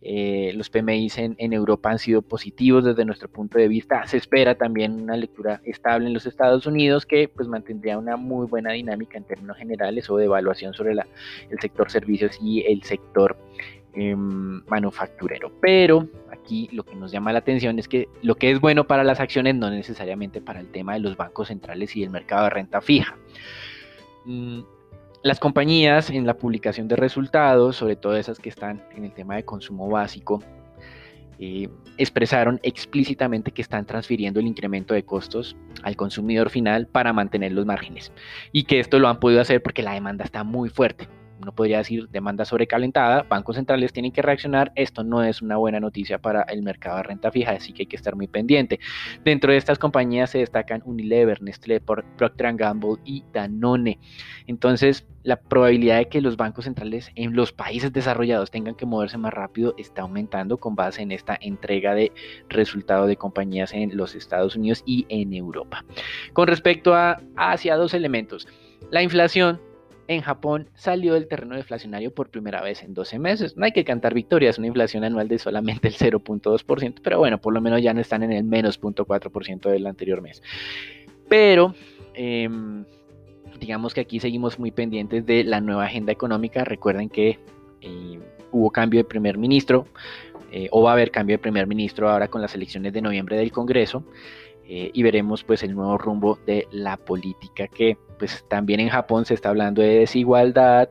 Eh, 0.00 0.52
los 0.54 0.70
PMIs 0.70 1.18
en, 1.18 1.52
Europa 1.52 1.90
han 1.90 1.98
sido 1.98 2.22
positivos 2.22 2.84
desde 2.84 3.04
nuestro 3.04 3.28
punto 3.28 3.58
de 3.58 3.66
vista. 3.66 4.06
Se 4.06 4.16
espera 4.16 4.54
también 4.54 4.92
una 4.92 5.16
lectura 5.16 5.60
estable 5.64 6.06
en 6.06 6.14
los 6.14 6.24
Estados 6.24 6.66
Unidos 6.66 7.04
que 7.04 7.28
pues 7.28 7.48
mantendría 7.48 7.98
una 7.98 8.16
muy 8.16 8.46
buena 8.46 8.72
dinámica 8.72 9.18
en 9.18 9.24
términos 9.24 9.56
generales 9.56 10.08
o 10.08 10.16
de 10.16 10.26
evaluación 10.26 10.72
sobre 10.72 10.92
el 10.92 11.60
sector 11.60 11.90
servicios 11.90 12.38
y 12.40 12.60
el 12.60 12.84
sector 12.84 13.36
Em, 14.00 14.62
manufacturero. 14.68 15.50
Pero 15.60 16.06
aquí 16.30 16.68
lo 16.70 16.84
que 16.84 16.94
nos 16.94 17.10
llama 17.10 17.32
la 17.32 17.40
atención 17.40 17.80
es 17.80 17.88
que 17.88 18.08
lo 18.22 18.36
que 18.36 18.52
es 18.52 18.60
bueno 18.60 18.86
para 18.86 19.02
las 19.02 19.18
acciones 19.18 19.56
no 19.56 19.70
necesariamente 19.70 20.40
para 20.40 20.60
el 20.60 20.68
tema 20.68 20.92
de 20.92 21.00
los 21.00 21.16
bancos 21.16 21.48
centrales 21.48 21.96
y 21.96 22.04
el 22.04 22.10
mercado 22.10 22.44
de 22.44 22.50
renta 22.50 22.80
fija. 22.80 23.16
Mm, 24.24 24.60
las 25.24 25.40
compañías 25.40 26.10
en 26.10 26.28
la 26.28 26.34
publicación 26.34 26.86
de 26.86 26.94
resultados, 26.94 27.74
sobre 27.74 27.96
todo 27.96 28.16
esas 28.16 28.38
que 28.38 28.50
están 28.50 28.84
en 28.94 29.04
el 29.04 29.12
tema 29.12 29.34
de 29.34 29.44
consumo 29.44 29.88
básico, 29.88 30.44
eh, 31.40 31.68
expresaron 31.96 32.60
explícitamente 32.62 33.50
que 33.50 33.62
están 33.62 33.84
transfiriendo 33.84 34.38
el 34.38 34.46
incremento 34.46 34.94
de 34.94 35.02
costos 35.02 35.56
al 35.82 35.96
consumidor 35.96 36.50
final 36.50 36.86
para 36.86 37.12
mantener 37.12 37.50
los 37.50 37.66
márgenes 37.66 38.12
y 38.52 38.62
que 38.62 38.78
esto 38.78 39.00
lo 39.00 39.08
han 39.08 39.18
podido 39.18 39.40
hacer 39.40 39.60
porque 39.60 39.82
la 39.82 39.94
demanda 39.94 40.24
está 40.24 40.44
muy 40.44 40.68
fuerte 40.68 41.08
uno 41.40 41.52
podría 41.52 41.78
decir 41.78 42.08
demanda 42.08 42.44
sobrecalentada, 42.44 43.22
bancos 43.22 43.56
centrales 43.56 43.92
tienen 43.92 44.12
que 44.12 44.22
reaccionar, 44.22 44.72
esto 44.74 45.04
no 45.04 45.22
es 45.22 45.42
una 45.42 45.56
buena 45.56 45.80
noticia 45.80 46.18
para 46.18 46.42
el 46.42 46.62
mercado 46.62 46.98
de 46.98 47.04
renta 47.04 47.30
fija, 47.30 47.52
así 47.52 47.72
que 47.72 47.82
hay 47.82 47.86
que 47.86 47.96
estar 47.96 48.16
muy 48.16 48.26
pendiente. 48.26 48.80
Dentro 49.24 49.52
de 49.52 49.58
estas 49.58 49.78
compañías 49.78 50.30
se 50.30 50.38
destacan 50.38 50.82
Unilever, 50.84 51.42
Nestlé, 51.42 51.80
Procter 51.80 52.54
Gamble 52.54 52.96
y 53.04 53.24
Danone. 53.32 53.98
Entonces, 54.46 55.06
la 55.22 55.36
probabilidad 55.36 55.98
de 55.98 56.08
que 56.08 56.20
los 56.20 56.36
bancos 56.36 56.64
centrales 56.64 57.10
en 57.14 57.34
los 57.34 57.52
países 57.52 57.92
desarrollados 57.92 58.50
tengan 58.50 58.74
que 58.74 58.86
moverse 58.86 59.18
más 59.18 59.34
rápido 59.34 59.74
está 59.76 60.02
aumentando 60.02 60.56
con 60.56 60.74
base 60.74 61.02
en 61.02 61.12
esta 61.12 61.36
entrega 61.40 61.94
de 61.94 62.12
resultados 62.48 63.08
de 63.08 63.16
compañías 63.16 63.72
en 63.74 63.96
los 63.96 64.14
Estados 64.14 64.56
Unidos 64.56 64.82
y 64.86 65.06
en 65.08 65.34
Europa. 65.34 65.84
Con 66.32 66.48
respecto 66.48 66.94
a 66.94 67.20
hacia 67.36 67.76
dos 67.76 67.94
elementos, 67.94 68.48
la 68.90 69.02
inflación 69.02 69.60
en 70.08 70.22
Japón 70.22 70.70
salió 70.74 71.14
del 71.14 71.28
terreno 71.28 71.54
deflacionario 71.54 72.12
por 72.12 72.30
primera 72.30 72.62
vez 72.62 72.82
en 72.82 72.94
12 72.94 73.18
meses. 73.18 73.56
No 73.56 73.64
hay 73.64 73.72
que 73.72 73.84
cantar 73.84 74.14
victorias, 74.14 74.58
una 74.58 74.66
inflación 74.66 75.04
anual 75.04 75.28
de 75.28 75.38
solamente 75.38 75.88
el 75.88 75.94
0.2%, 75.94 77.00
pero 77.02 77.18
bueno, 77.18 77.40
por 77.40 77.54
lo 77.54 77.60
menos 77.60 77.82
ya 77.82 77.94
no 77.94 78.00
están 78.00 78.22
en 78.22 78.32
el 78.32 78.44
menos 78.44 78.80
0.4% 78.80 79.70
del 79.70 79.86
anterior 79.86 80.20
mes. 80.20 80.42
Pero... 81.28 81.74
Em, 82.14 82.84
digamos 83.58 83.94
que 83.94 84.00
aquí 84.00 84.20
seguimos 84.20 84.58
muy 84.58 84.70
pendientes 84.70 85.24
de 85.26 85.44
la 85.44 85.60
nueva 85.60 85.84
agenda 85.84 86.12
económica. 86.12 86.64
Recuerden 86.64 87.08
que 87.08 87.38
eh, 87.80 88.18
hubo 88.52 88.70
cambio 88.70 89.00
de 89.00 89.04
primer 89.04 89.38
ministro, 89.38 89.86
eh, 90.50 90.68
o 90.70 90.82
va 90.82 90.90
a 90.90 90.92
haber 90.94 91.10
cambio 91.10 91.34
de 91.34 91.38
primer 91.38 91.66
ministro 91.66 92.08
ahora 92.08 92.28
con 92.28 92.40
las 92.40 92.54
elecciones 92.54 92.92
de 92.92 93.02
noviembre 93.02 93.36
del 93.36 93.52
Congreso. 93.52 94.04
Eh, 94.70 94.90
y 94.92 95.02
veremos 95.02 95.44
pues 95.44 95.62
el 95.62 95.74
nuevo 95.74 95.96
rumbo 95.96 96.38
de 96.46 96.68
la 96.70 96.98
política 96.98 97.68
que 97.68 97.96
pues 98.18 98.44
también 98.48 98.80
en 98.80 98.90
Japón 98.90 99.24
se 99.24 99.32
está 99.32 99.48
hablando 99.48 99.80
de 99.80 100.00
desigualdad, 100.00 100.90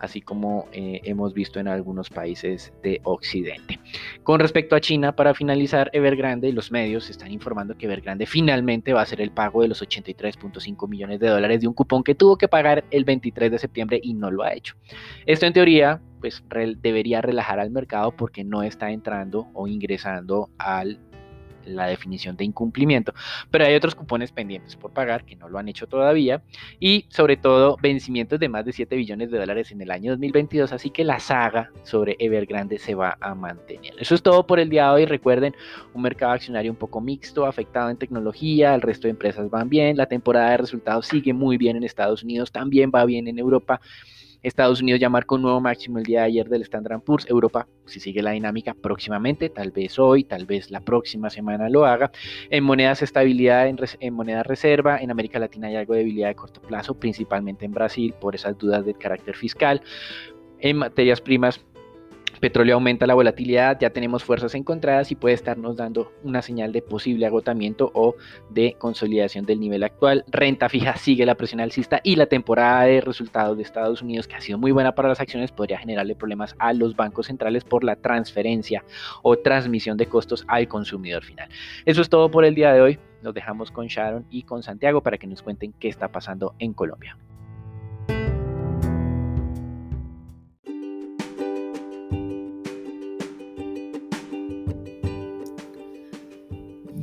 así 0.00 0.20
como 0.20 0.66
eh, 0.72 1.00
hemos 1.04 1.32
visto 1.32 1.60
en 1.60 1.68
algunos 1.68 2.10
países 2.10 2.72
de 2.82 3.00
Occidente. 3.04 3.78
Con 4.24 4.40
respecto 4.40 4.74
a 4.74 4.80
China, 4.80 5.14
para 5.14 5.34
finalizar, 5.34 5.88
Evergrande 5.92 6.48
y 6.48 6.52
los 6.52 6.72
medios 6.72 7.10
están 7.10 7.30
informando 7.30 7.78
que 7.78 7.86
Evergrande 7.86 8.26
finalmente 8.26 8.92
va 8.92 9.00
a 9.00 9.02
hacer 9.04 9.20
el 9.20 9.30
pago 9.30 9.62
de 9.62 9.68
los 9.68 9.82
83.5 9.82 10.88
millones 10.88 11.20
de 11.20 11.28
dólares 11.28 11.60
de 11.60 11.68
un 11.68 11.74
cupón 11.74 12.02
que 12.02 12.16
tuvo 12.16 12.36
que 12.36 12.48
pagar 12.48 12.82
el 12.90 13.04
23 13.04 13.52
de 13.52 13.58
septiembre 13.58 14.00
y 14.02 14.14
no 14.14 14.32
lo 14.32 14.42
ha 14.42 14.52
hecho. 14.52 14.74
Esto 15.26 15.46
en 15.46 15.52
teoría 15.52 16.00
pues 16.20 16.42
debería 16.80 17.20
relajar 17.20 17.60
al 17.60 17.70
mercado 17.70 18.16
porque 18.16 18.42
no 18.42 18.62
está 18.62 18.90
entrando 18.90 19.48
o 19.54 19.66
ingresando 19.68 20.50
al 20.56 20.98
la 21.66 21.86
definición 21.86 22.36
de 22.36 22.44
incumplimiento. 22.44 23.14
Pero 23.50 23.64
hay 23.64 23.74
otros 23.74 23.94
cupones 23.94 24.32
pendientes 24.32 24.76
por 24.76 24.92
pagar 24.92 25.24
que 25.24 25.36
no 25.36 25.48
lo 25.48 25.58
han 25.58 25.68
hecho 25.68 25.86
todavía 25.86 26.42
y 26.80 27.06
sobre 27.08 27.36
todo 27.36 27.76
vencimientos 27.80 28.38
de 28.40 28.48
más 28.48 28.64
de 28.64 28.72
7 28.72 28.96
billones 28.96 29.30
de 29.30 29.38
dólares 29.38 29.70
en 29.72 29.80
el 29.80 29.90
año 29.90 30.12
2022, 30.12 30.72
así 30.72 30.90
que 30.90 31.04
la 31.04 31.18
saga 31.20 31.70
sobre 31.82 32.16
Evergrande 32.18 32.78
se 32.78 32.94
va 32.94 33.16
a 33.20 33.34
mantener. 33.34 33.94
Eso 33.98 34.14
es 34.14 34.22
todo 34.22 34.46
por 34.46 34.58
el 34.60 34.68
día 34.68 34.86
de 34.86 34.90
hoy. 34.90 35.06
Recuerden, 35.06 35.54
un 35.94 36.02
mercado 36.02 36.32
accionario 36.32 36.70
un 36.70 36.76
poco 36.76 37.00
mixto, 37.00 37.46
afectado 37.46 37.90
en 37.90 37.96
tecnología, 37.96 38.74
el 38.74 38.82
resto 38.82 39.06
de 39.06 39.10
empresas 39.10 39.50
van 39.50 39.68
bien, 39.68 39.96
la 39.96 40.06
temporada 40.06 40.50
de 40.50 40.56
resultados 40.58 41.06
sigue 41.06 41.32
muy 41.32 41.56
bien 41.56 41.76
en 41.76 41.84
Estados 41.84 42.22
Unidos, 42.22 42.52
también 42.52 42.90
va 42.94 43.04
bien 43.04 43.28
en 43.28 43.38
Europa. 43.38 43.80
Estados 44.42 44.82
Unidos 44.82 45.00
ya 45.00 45.08
marcó 45.08 45.36
un 45.36 45.42
nuevo 45.42 45.60
máximo 45.60 45.98
el 45.98 46.04
día 46.04 46.20
de 46.20 46.26
ayer 46.26 46.48
del 46.48 46.62
Standard 46.62 47.02
Poor's. 47.02 47.28
Europa, 47.28 47.68
si 47.86 48.00
sigue 48.00 48.22
la 48.22 48.32
dinámica 48.32 48.74
próximamente, 48.74 49.48
tal 49.48 49.70
vez 49.70 49.98
hoy, 49.98 50.24
tal 50.24 50.46
vez 50.46 50.70
la 50.70 50.80
próxima 50.80 51.30
semana 51.30 51.68
lo 51.68 51.86
haga. 51.86 52.10
En 52.50 52.64
monedas 52.64 53.02
estabilidad, 53.02 53.68
en, 53.68 53.78
en 54.00 54.14
moneda 54.14 54.42
reserva. 54.42 54.98
En 54.98 55.10
América 55.10 55.38
Latina 55.38 55.68
hay 55.68 55.76
algo 55.76 55.94
de 55.94 56.00
debilidad 56.00 56.28
de 56.28 56.34
corto 56.34 56.60
plazo, 56.60 56.94
principalmente 56.94 57.64
en 57.64 57.72
Brasil, 57.72 58.14
por 58.20 58.34
esas 58.34 58.58
dudas 58.58 58.84
de 58.84 58.94
carácter 58.94 59.36
fiscal. 59.36 59.80
En 60.58 60.76
materias 60.78 61.20
primas, 61.20 61.64
petróleo 62.42 62.74
aumenta 62.74 63.06
la 63.06 63.14
volatilidad, 63.14 63.78
ya 63.80 63.90
tenemos 63.90 64.24
fuerzas 64.24 64.56
encontradas 64.56 65.12
y 65.12 65.14
puede 65.14 65.36
estarnos 65.36 65.76
dando 65.76 66.10
una 66.24 66.42
señal 66.42 66.72
de 66.72 66.82
posible 66.82 67.24
agotamiento 67.24 67.92
o 67.94 68.16
de 68.50 68.74
consolidación 68.80 69.46
del 69.46 69.60
nivel 69.60 69.84
actual. 69.84 70.24
Renta 70.26 70.68
fija 70.68 70.96
sigue 70.96 71.24
la 71.24 71.36
presión 71.36 71.60
alcista 71.60 72.00
y 72.02 72.16
la 72.16 72.26
temporada 72.26 72.82
de 72.82 73.00
resultados 73.00 73.56
de 73.56 73.62
Estados 73.62 74.02
Unidos, 74.02 74.26
que 74.26 74.34
ha 74.34 74.40
sido 74.40 74.58
muy 74.58 74.72
buena 74.72 74.92
para 74.92 75.08
las 75.08 75.20
acciones, 75.20 75.52
podría 75.52 75.78
generarle 75.78 76.16
problemas 76.16 76.56
a 76.58 76.72
los 76.72 76.96
bancos 76.96 77.28
centrales 77.28 77.62
por 77.62 77.84
la 77.84 77.94
transferencia 77.94 78.82
o 79.22 79.36
transmisión 79.38 79.96
de 79.96 80.06
costos 80.06 80.44
al 80.48 80.66
consumidor 80.66 81.22
final. 81.22 81.48
Eso 81.84 82.02
es 82.02 82.08
todo 82.08 82.28
por 82.28 82.44
el 82.44 82.56
día 82.56 82.72
de 82.72 82.80
hoy. 82.80 82.98
Nos 83.22 83.34
dejamos 83.34 83.70
con 83.70 83.86
Sharon 83.86 84.26
y 84.30 84.42
con 84.42 84.64
Santiago 84.64 85.00
para 85.00 85.16
que 85.16 85.28
nos 85.28 85.42
cuenten 85.42 85.74
qué 85.78 85.86
está 85.86 86.08
pasando 86.08 86.56
en 86.58 86.72
Colombia. 86.72 87.16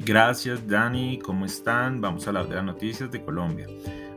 Gracias 0.09 0.67
Dani, 0.67 1.19
¿cómo 1.19 1.45
están? 1.45 2.01
Vamos 2.01 2.25
a 2.25 2.31
hablar 2.31 2.49
de 2.49 2.55
las 2.55 2.63
noticias 2.63 3.11
de 3.11 3.23
Colombia. 3.23 3.67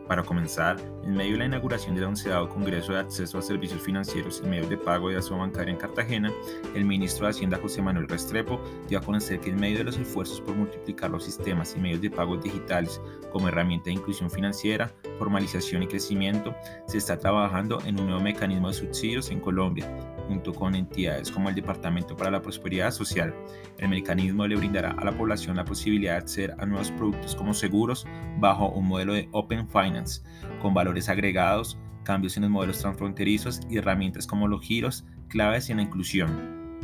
Para 0.09 0.23
comenzar, 0.23 0.79
en 1.05 1.15
medio 1.15 1.33
de 1.33 1.41
la 1.41 1.45
inauguración 1.45 1.95
del 1.95 2.05
onceavo 2.05 2.49
Congreso 2.49 2.95
de 2.95 3.01
Acceso 3.01 3.37
a 3.37 3.43
Servicios 3.43 3.83
Financieros 3.83 4.41
y 4.43 4.49
Medios 4.49 4.71
de 4.71 4.79
Pago 4.79 5.11
de 5.11 5.19
Asoma 5.19 5.41
Bancaria 5.41 5.71
en 5.71 5.79
Cartagena, 5.79 6.33
el 6.75 6.87
ministro 6.87 7.27
de 7.27 7.33
Hacienda 7.33 7.59
José 7.61 7.83
Manuel 7.83 8.09
Restrepo 8.09 8.59
dio 8.89 9.01
a 9.01 9.03
conocer 9.03 9.41
que 9.41 9.51
en 9.51 9.61
medio 9.61 9.77
de 9.77 9.85
los 9.85 9.99
esfuerzos 9.99 10.41
por 10.41 10.55
multiplicar 10.55 11.11
los 11.11 11.25
sistemas 11.25 11.75
y 11.77 11.81
medios 11.81 12.01
de 12.01 12.11
pago 12.11 12.39
digitales 12.39 12.99
como 13.31 13.49
herramienta 13.49 13.91
de 13.91 13.97
inclusión 13.97 14.31
financiera, 14.31 14.91
formalización 15.23 15.85
y 15.85 15.87
crecimiento, 15.87 16.53
se 16.87 16.99
está 16.99 17.17
trabajando 17.17 17.79
en 17.87 18.01
un 18.01 18.07
nuevo 18.07 18.21
mecanismo 18.21 18.67
de 18.69 18.75
subsidios 18.75 19.31
en 19.31 19.39
Colombia, 19.39 19.87
junto 20.27 20.53
con 20.53 20.75
entidades 20.75 21.31
como 21.31 21.49
el 21.49 21.55
Departamento 21.55 22.17
para 22.17 22.33
la 22.33 22.43
Prosperidad 22.43 22.91
Social. 22.91 23.33
El 23.79 23.91
mecanismo 23.91 24.45
le 24.49 24.57
brindará 24.57 24.91
a 24.99 25.05
la 25.05 25.17
población 25.17 25.59
la 25.59 25.65
posibilidad 25.65 26.15
de 26.15 26.19
acceder 26.19 26.57
a 26.59 26.67
nuevos 26.67 26.91
productos 26.91 27.37
como 27.37 27.55
seguros 27.55 28.05
bajo 28.41 28.71
un 28.71 28.89
modelo 28.89 29.13
de 29.13 29.29
Open 29.31 29.69
Finance, 29.69 30.23
con 30.61 30.75
valores 30.75 31.09
agregados, 31.09 31.79
cambios 32.03 32.37
en 32.37 32.43
los 32.43 32.51
modelos 32.51 32.81
transfronterizos 32.81 33.61
y 33.71 33.79
herramientas 33.79 34.27
como 34.27 34.49
los 34.49 34.61
giros 34.61 35.05
claves 35.29 35.71
en 35.71 35.77
la 35.77 35.85
inclusión. 35.85 36.83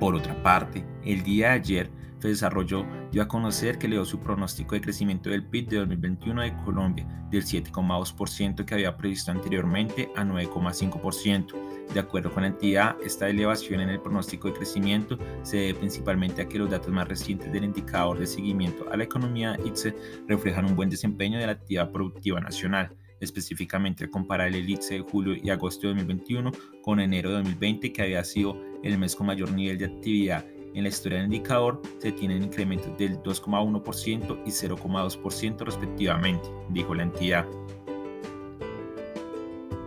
Por 0.00 0.16
otra 0.16 0.42
parte, 0.42 0.84
el 1.04 1.22
día 1.22 1.50
de 1.50 1.54
ayer, 1.54 1.90
se 2.18 2.28
desarrolló 2.28 2.86
dio 3.12 3.22
a 3.22 3.28
conocer 3.28 3.78
que 3.78 3.88
le 3.88 3.96
dio 3.96 4.04
su 4.04 4.20
pronóstico 4.20 4.74
de 4.74 4.80
crecimiento 4.80 5.30
del 5.30 5.44
PIB 5.44 5.68
de 5.68 5.76
2021 5.78 6.42
de 6.42 6.56
Colombia 6.64 7.06
del 7.30 7.44
7,2% 7.44 8.64
que 8.64 8.74
había 8.74 8.96
previsto 8.96 9.30
anteriormente 9.30 10.10
a 10.16 10.24
9,5%. 10.24 11.54
De 11.92 12.00
acuerdo 12.00 12.30
con 12.32 12.42
la 12.42 12.48
entidad, 12.48 12.96
esta 13.04 13.28
elevación 13.28 13.80
en 13.80 13.90
el 13.90 14.00
pronóstico 14.00 14.48
de 14.48 14.54
crecimiento 14.54 15.18
se 15.42 15.56
debe 15.58 15.78
principalmente 15.78 16.42
a 16.42 16.48
que 16.48 16.58
los 16.58 16.70
datos 16.70 16.92
más 16.92 17.08
recientes 17.08 17.52
del 17.52 17.64
indicador 17.64 18.18
de 18.18 18.26
seguimiento 18.26 18.86
a 18.90 18.96
la 18.96 19.04
economía 19.04 19.58
ITSE 19.64 19.94
reflejan 20.26 20.66
un 20.66 20.76
buen 20.76 20.90
desempeño 20.90 21.38
de 21.38 21.46
la 21.46 21.52
actividad 21.52 21.90
productiva 21.90 22.40
nacional 22.40 22.94
específicamente 23.20 24.04
al 24.04 24.10
comparar 24.10 24.48
el 24.48 24.68
ITSE 24.68 24.94
de 24.94 25.00
julio 25.00 25.34
y 25.42 25.50
agosto 25.50 25.88
de 25.88 25.94
2021 25.94 26.52
con 26.82 27.00
enero 27.00 27.30
de 27.30 27.36
2020 27.36 27.92
que 27.92 28.02
había 28.02 28.22
sido 28.22 28.56
el 28.82 28.96
mes 28.96 29.16
con 29.16 29.26
mayor 29.26 29.50
nivel 29.50 29.78
de 29.78 29.86
actividad 29.86 30.44
en 30.74 30.82
la 30.82 30.88
historia 30.88 31.18
del 31.18 31.26
indicador 31.26 31.80
se 31.98 32.12
tienen 32.12 32.42
incrementos 32.42 32.96
del 32.98 33.18
2,1% 33.22 34.42
y 34.44 34.50
0,2% 34.50 35.64
respectivamente, 35.64 36.48
dijo 36.70 36.94
la 36.94 37.04
entidad. 37.04 37.46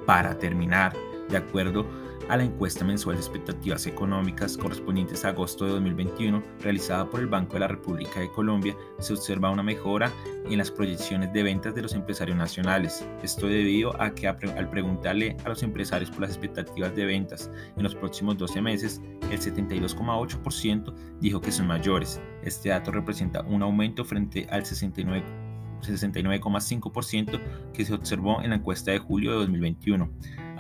Para 0.06 0.38
terminar, 0.38 0.94
de 1.30 1.38
acuerdo 1.38 1.86
a 2.32 2.38
la 2.38 2.46
encuesta 2.46 2.86
mensual 2.86 3.18
de 3.18 3.22
expectativas 3.22 3.86
económicas 3.88 4.56
correspondientes 4.56 5.26
a 5.26 5.30
agosto 5.30 5.66
de 5.66 5.72
2021 5.72 6.42
realizada 6.62 7.10
por 7.10 7.20
el 7.20 7.28
Banco 7.28 7.56
de 7.56 7.60
la 7.60 7.68
República 7.68 8.22
de 8.22 8.32
Colombia, 8.32 8.74
se 9.00 9.12
observa 9.12 9.52
una 9.52 9.64
mejora 9.64 10.10
en 10.50 10.58
las 10.58 10.72
proyecciones 10.72 11.34
de 11.34 11.44
ventas 11.44 11.76
de 11.76 11.82
los 11.82 11.94
empresarios 11.94 12.38
nacionales. 12.38 13.06
Esto 13.22 13.48
debido 13.48 14.02
a 14.02 14.16
que 14.16 14.30
al 14.30 14.70
preguntarle 14.70 15.36
a 15.44 15.50
los 15.50 15.62
empresarios 15.62 16.10
por 16.10 16.22
las 16.22 16.30
expectativas 16.30 16.96
de 16.96 17.06
ventas 17.06 17.52
en 17.76 17.84
los 17.84 17.96
próximos 17.96 18.38
12 18.38 18.62
meses, 18.62 19.02
el 19.30 19.38
72,8% 19.38 20.96
dijo 21.20 21.42
que 21.42 21.52
son 21.52 21.68
mayores. 21.68 22.22
Este 22.44 22.70
dato 22.70 22.92
representa 22.92 23.42
un 23.42 23.62
aumento 23.62 24.06
frente 24.06 24.48
al 24.52 24.64
69,5% 24.64 27.42
que 27.74 27.84
se 27.84 27.94
observó 27.94 28.42
en 28.42 28.52
la 28.52 28.56
encuesta 28.56 28.92
de 28.92 29.00
julio 29.00 29.32
de 29.32 29.38
2021 29.40 30.10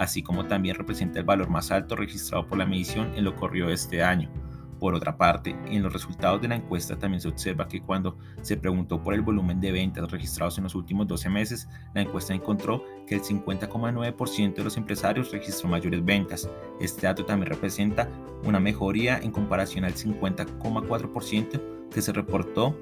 así 0.02 0.24
como 0.24 0.48
también 0.48 0.76
representa 0.76 1.20
el 1.20 1.26
valor 1.26 1.48
más 1.48 1.70
alto 1.70 1.96
registrado 1.96 2.48
por 2.48 2.58
la 2.58 2.66
medición 2.66 3.14
en 3.16 3.24
lo 3.24 3.36
corrido 3.36 3.68
de 3.68 3.76
este 3.76 4.02
año. 4.02 4.32
Por 4.80 4.96
otra 4.96 5.16
parte, 5.16 5.56
en 5.68 5.84
los 5.84 5.94
resultados 5.94 6.42
de 6.42 6.48
la 6.48 6.56
encuesta 6.56 6.98
también 6.98 7.22
se 7.22 7.28
observa 7.28 7.68
que 7.68 7.82
cuando 7.82 8.18
se 8.42 8.58
preguntó 8.58 9.04
por 9.04 9.14
el 9.14 9.22
volumen 9.22 9.62
de 9.62 9.72
ventas 9.72 10.10
registrados 10.10 10.58
en 10.58 10.64
los 10.64 10.74
últimos 10.74 11.08
12 11.08 11.30
meses, 11.30 11.70
la 11.94 12.02
encuesta 12.02 12.34
encontró 12.34 12.84
que 13.06 13.14
el 13.14 13.22
50,9% 13.22 14.56
de 14.56 14.64
los 14.64 14.76
empresarios 14.76 15.32
registró 15.32 15.70
mayores 15.70 16.04
ventas. 16.04 16.50
Este 16.80 17.06
dato 17.06 17.24
también 17.24 17.52
representa 17.52 18.10
una 18.44 18.60
mejoría 18.60 19.20
en 19.20 19.30
comparación 19.30 19.86
al 19.86 19.94
50,4% 19.94 21.62
que 21.92 22.02
se 22.02 22.12
reportó 22.12 22.76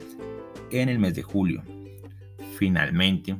en 0.71 0.87
el 0.87 0.99
mes 0.99 1.15
de 1.15 1.23
julio. 1.23 1.63
Finalmente, 2.57 3.35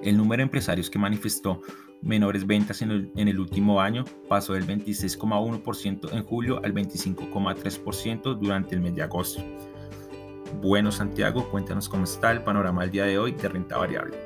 el 0.00 0.16
número 0.16 0.38
de 0.38 0.44
empresarios 0.44 0.88
que 0.88 1.00
manifestó 1.00 1.60
menores 2.06 2.46
ventas 2.46 2.82
en 2.82 3.10
el, 3.16 3.40
último 3.40 3.80
año 3.80 4.04
pasó 4.28 4.52
del 4.52 4.64
26,1% 4.64 6.12
en 6.12 6.22
julio 6.22 6.60
al 6.64 6.72
25,3% 6.72 8.38
durante 8.38 8.76
el 8.76 8.80
mes 8.80 8.94
de 8.94 9.02
agosto. 9.02 9.42
Bueno, 10.62 10.92
Santiago, 10.92 11.50
cuéntanos 11.50 11.88
cómo 11.88 12.04
está 12.04 12.30
el 12.30 12.44
panorama 12.44 12.82
al 12.82 12.92
día 12.92 13.04
de 13.04 13.18
hoy 13.18 13.32
de 13.32 13.48
renta 13.48 13.76
variable. 13.76 14.16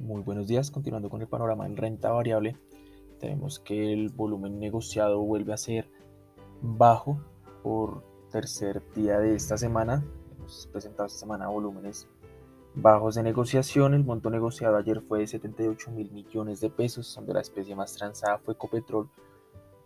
Muy 0.00 0.22
buenos 0.22 0.48
días, 0.48 0.72
continuando 0.72 1.08
con 1.08 1.22
el 1.22 1.28
panorama 1.28 1.64
en 1.66 1.76
renta 1.76 2.10
variable. 2.10 2.56
tenemos 3.20 3.60
que 3.60 3.92
el 3.92 4.08
volumen 4.08 4.58
negociado 4.58 5.20
vuelve 5.20 5.52
a 5.52 5.56
ser 5.56 5.99
bajo 6.62 7.20
por 7.62 8.02
tercer 8.30 8.82
día 8.94 9.18
de 9.18 9.34
esta 9.34 9.56
semana. 9.56 10.04
Hemos 10.36 10.68
presentado 10.72 11.06
esta 11.06 11.20
semana 11.20 11.48
volúmenes 11.48 12.08
bajos 12.74 13.14
de 13.14 13.22
negociación. 13.22 13.94
El 13.94 14.04
monto 14.04 14.30
negociado 14.30 14.76
ayer 14.76 15.00
fue 15.00 15.20
de 15.20 15.26
78 15.26 15.90
mil 15.90 16.10
millones 16.12 16.60
de 16.60 16.70
pesos, 16.70 17.14
donde 17.14 17.34
la 17.34 17.40
especie 17.40 17.74
más 17.74 17.94
transada 17.94 18.38
fue 18.38 18.54
Ecopetrol 18.54 19.08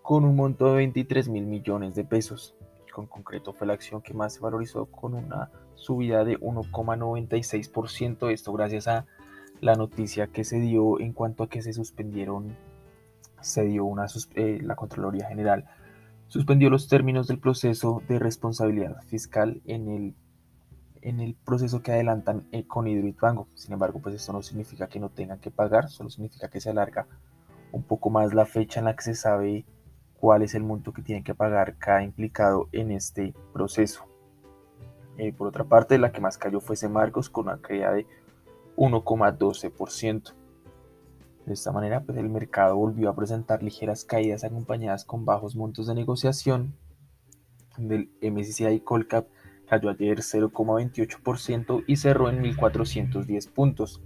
con 0.02 0.24
un 0.24 0.36
monto 0.36 0.66
de 0.66 0.76
23 0.76 1.28
mil 1.28 1.46
millones 1.46 1.94
de 1.94 2.04
pesos. 2.04 2.54
Con 2.92 3.06
concreto 3.06 3.52
fue 3.52 3.66
la 3.66 3.72
acción 3.72 4.02
que 4.02 4.14
más 4.14 4.34
se 4.34 4.40
valorizó 4.40 4.86
con 4.86 5.14
una 5.14 5.50
subida 5.74 6.24
de 6.24 6.38
1,96%. 6.38 8.30
Esto 8.30 8.52
gracias 8.52 8.86
a 8.86 9.06
la 9.60 9.74
noticia 9.74 10.28
que 10.28 10.44
se 10.44 10.60
dio 10.60 11.00
en 11.00 11.12
cuanto 11.12 11.42
a 11.42 11.48
que 11.48 11.62
se 11.62 11.72
suspendieron, 11.72 12.56
se 13.40 13.64
dio 13.64 13.84
una, 13.84 14.06
eh, 14.34 14.60
la 14.62 14.76
Contraloría 14.76 15.26
General 15.26 15.64
suspendió 16.34 16.68
los 16.68 16.88
términos 16.88 17.28
del 17.28 17.38
proceso 17.38 18.02
de 18.08 18.18
responsabilidad 18.18 19.00
fiscal 19.02 19.62
en 19.66 19.88
el, 19.88 20.14
en 21.00 21.20
el 21.20 21.36
proceso 21.36 21.80
que 21.80 21.92
adelantan 21.92 22.48
con 22.66 22.88
Hidroituango. 22.88 23.46
Sin 23.54 23.72
embargo, 23.72 24.00
pues 24.02 24.16
esto 24.16 24.32
no 24.32 24.42
significa 24.42 24.88
que 24.88 24.98
no 24.98 25.10
tengan 25.10 25.38
que 25.38 25.52
pagar, 25.52 25.90
solo 25.90 26.10
significa 26.10 26.48
que 26.48 26.60
se 26.60 26.70
alarga 26.70 27.06
un 27.70 27.84
poco 27.84 28.10
más 28.10 28.34
la 28.34 28.46
fecha 28.46 28.80
en 28.80 28.86
la 28.86 28.96
que 28.96 29.04
se 29.04 29.14
sabe 29.14 29.64
cuál 30.18 30.42
es 30.42 30.56
el 30.56 30.64
monto 30.64 30.92
que 30.92 31.02
tiene 31.02 31.22
que 31.22 31.36
pagar 31.36 31.76
cada 31.78 32.02
implicado 32.02 32.68
en 32.72 32.90
este 32.90 33.32
proceso. 33.52 34.04
Eh, 35.18 35.32
por 35.32 35.46
otra 35.46 35.62
parte, 35.62 35.98
la 35.98 36.10
que 36.10 36.20
más 36.20 36.36
cayó 36.36 36.58
fue 36.58 36.74
Marcos 36.88 37.30
con 37.30 37.46
una 37.46 37.58
caída 37.58 37.92
de 37.92 38.08
1,12%. 38.76 40.34
De 41.46 41.52
esta 41.52 41.72
manera, 41.72 42.02
pues 42.02 42.16
el 42.16 42.30
mercado 42.30 42.76
volvió 42.76 43.10
a 43.10 43.14
presentar 43.14 43.62
ligeras 43.62 44.04
caídas 44.04 44.44
acompañadas 44.44 45.04
con 45.04 45.26
bajos 45.26 45.56
montos 45.56 45.86
de 45.86 45.94
negociación. 45.94 46.74
Del 47.76 48.10
MSCI 48.22 48.80
Colcap 48.80 49.26
cayó 49.68 49.90
ayer 49.90 50.18
0,28% 50.20 51.84
y 51.86 51.96
cerró 51.96 52.30
en 52.30 52.42
1.410 52.42 53.50
puntos, 53.50 54.00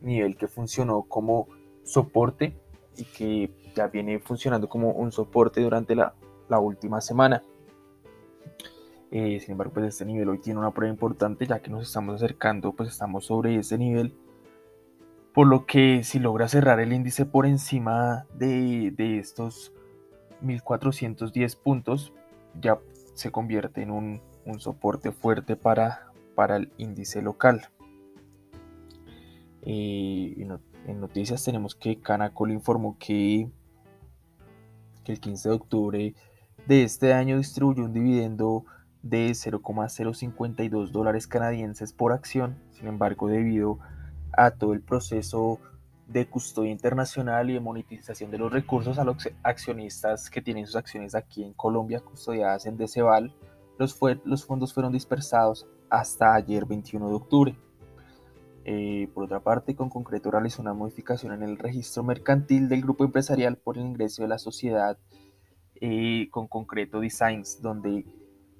nivel 0.00 0.36
que 0.36 0.48
funcionó 0.48 1.02
como 1.02 1.48
soporte 1.84 2.56
y 2.96 3.04
que 3.04 3.50
ya 3.74 3.88
viene 3.88 4.18
funcionando 4.18 4.68
como 4.68 4.92
un 4.92 5.12
soporte 5.12 5.60
durante 5.60 5.94
la, 5.94 6.14
última 6.58 7.02
semana. 7.02 7.42
Eh, 9.10 9.40
sin 9.40 9.52
embargo, 9.52 9.74
pues 9.74 9.86
este 9.86 10.06
nivel 10.06 10.28
hoy 10.30 10.38
tiene 10.38 10.58
una 10.58 10.70
prueba 10.70 10.92
importante 10.92 11.46
ya 11.46 11.60
que 11.60 11.70
nos 11.70 11.86
estamos 11.86 12.14
acercando, 12.14 12.72
pues 12.72 12.88
estamos 12.90 13.26
sobre 13.26 13.56
ese 13.56 13.76
nivel 13.76 14.14
por 15.38 15.46
lo 15.46 15.66
que 15.66 16.02
si 16.02 16.18
logra 16.18 16.48
cerrar 16.48 16.80
el 16.80 16.92
índice 16.92 17.24
por 17.24 17.46
encima 17.46 18.26
de, 18.34 18.92
estos 19.20 19.72
1410 20.40 21.54
puntos, 21.54 22.12
ya 22.60 22.80
se 23.14 23.30
convierte 23.30 23.82
en 23.82 23.92
un, 23.92 24.20
soporte 24.58 25.12
fuerte 25.12 25.54
para, 25.54 26.10
para, 26.34 26.56
el 26.56 26.72
índice 26.76 27.22
local. 27.22 27.68
Eh, 29.62 30.44
en 30.88 31.00
noticias 31.00 31.44
tenemos 31.44 31.76
que 31.76 32.00
Canacol 32.00 32.50
informó 32.50 32.96
que, 32.98 33.48
que 35.04 35.12
el 35.12 35.20
15 35.20 35.50
de 35.50 35.54
octubre 35.54 36.14
de 36.66 36.82
este 36.82 37.12
año 37.12 37.38
distribuyó 37.38 37.84
un 37.84 37.92
dividendo 37.92 38.64
de 39.02 39.32
0,052 39.32 40.90
dólares 40.90 41.28
canadienses 41.28 41.92
por 41.92 42.12
acción. 42.12 42.58
Sin 42.72 42.88
embargo, 42.88 43.28
debido 43.28 43.78
a 43.80 43.97
a 44.38 44.52
todo 44.52 44.72
el 44.72 44.82
proceso 44.82 45.58
de 46.06 46.26
custodia 46.26 46.70
internacional 46.70 47.50
y 47.50 47.54
de 47.54 47.60
monetización 47.60 48.30
de 48.30 48.38
los 48.38 48.50
recursos 48.50 48.98
a 48.98 49.04
los 49.04 49.28
accionistas 49.42 50.30
que 50.30 50.40
tienen 50.40 50.66
sus 50.66 50.76
acciones 50.76 51.14
aquí 51.14 51.44
en 51.44 51.52
Colombia 51.52 52.00
custodiadas 52.00 52.64
en 52.66 52.78
Deceval. 52.78 53.34
Los, 53.78 53.94
fue, 53.94 54.20
los 54.24 54.44
fondos 54.44 54.72
fueron 54.72 54.92
dispersados 54.92 55.66
hasta 55.90 56.34
ayer 56.34 56.64
21 56.64 57.08
de 57.08 57.14
octubre. 57.14 57.56
Eh, 58.64 59.08
por 59.14 59.24
otra 59.24 59.40
parte, 59.40 59.74
con 59.74 59.90
concreto 59.90 60.30
realizó 60.30 60.62
una 60.62 60.74
modificación 60.74 61.32
en 61.32 61.42
el 61.42 61.58
registro 61.58 62.02
mercantil 62.02 62.68
del 62.68 62.82
grupo 62.82 63.04
empresarial 63.04 63.56
por 63.56 63.78
el 63.78 63.86
ingreso 63.86 64.22
de 64.22 64.28
la 64.28 64.38
sociedad 64.38 64.98
eh, 65.80 66.28
con 66.30 66.48
concreto 66.48 67.00
Designs, 67.00 67.62
donde 67.62 68.04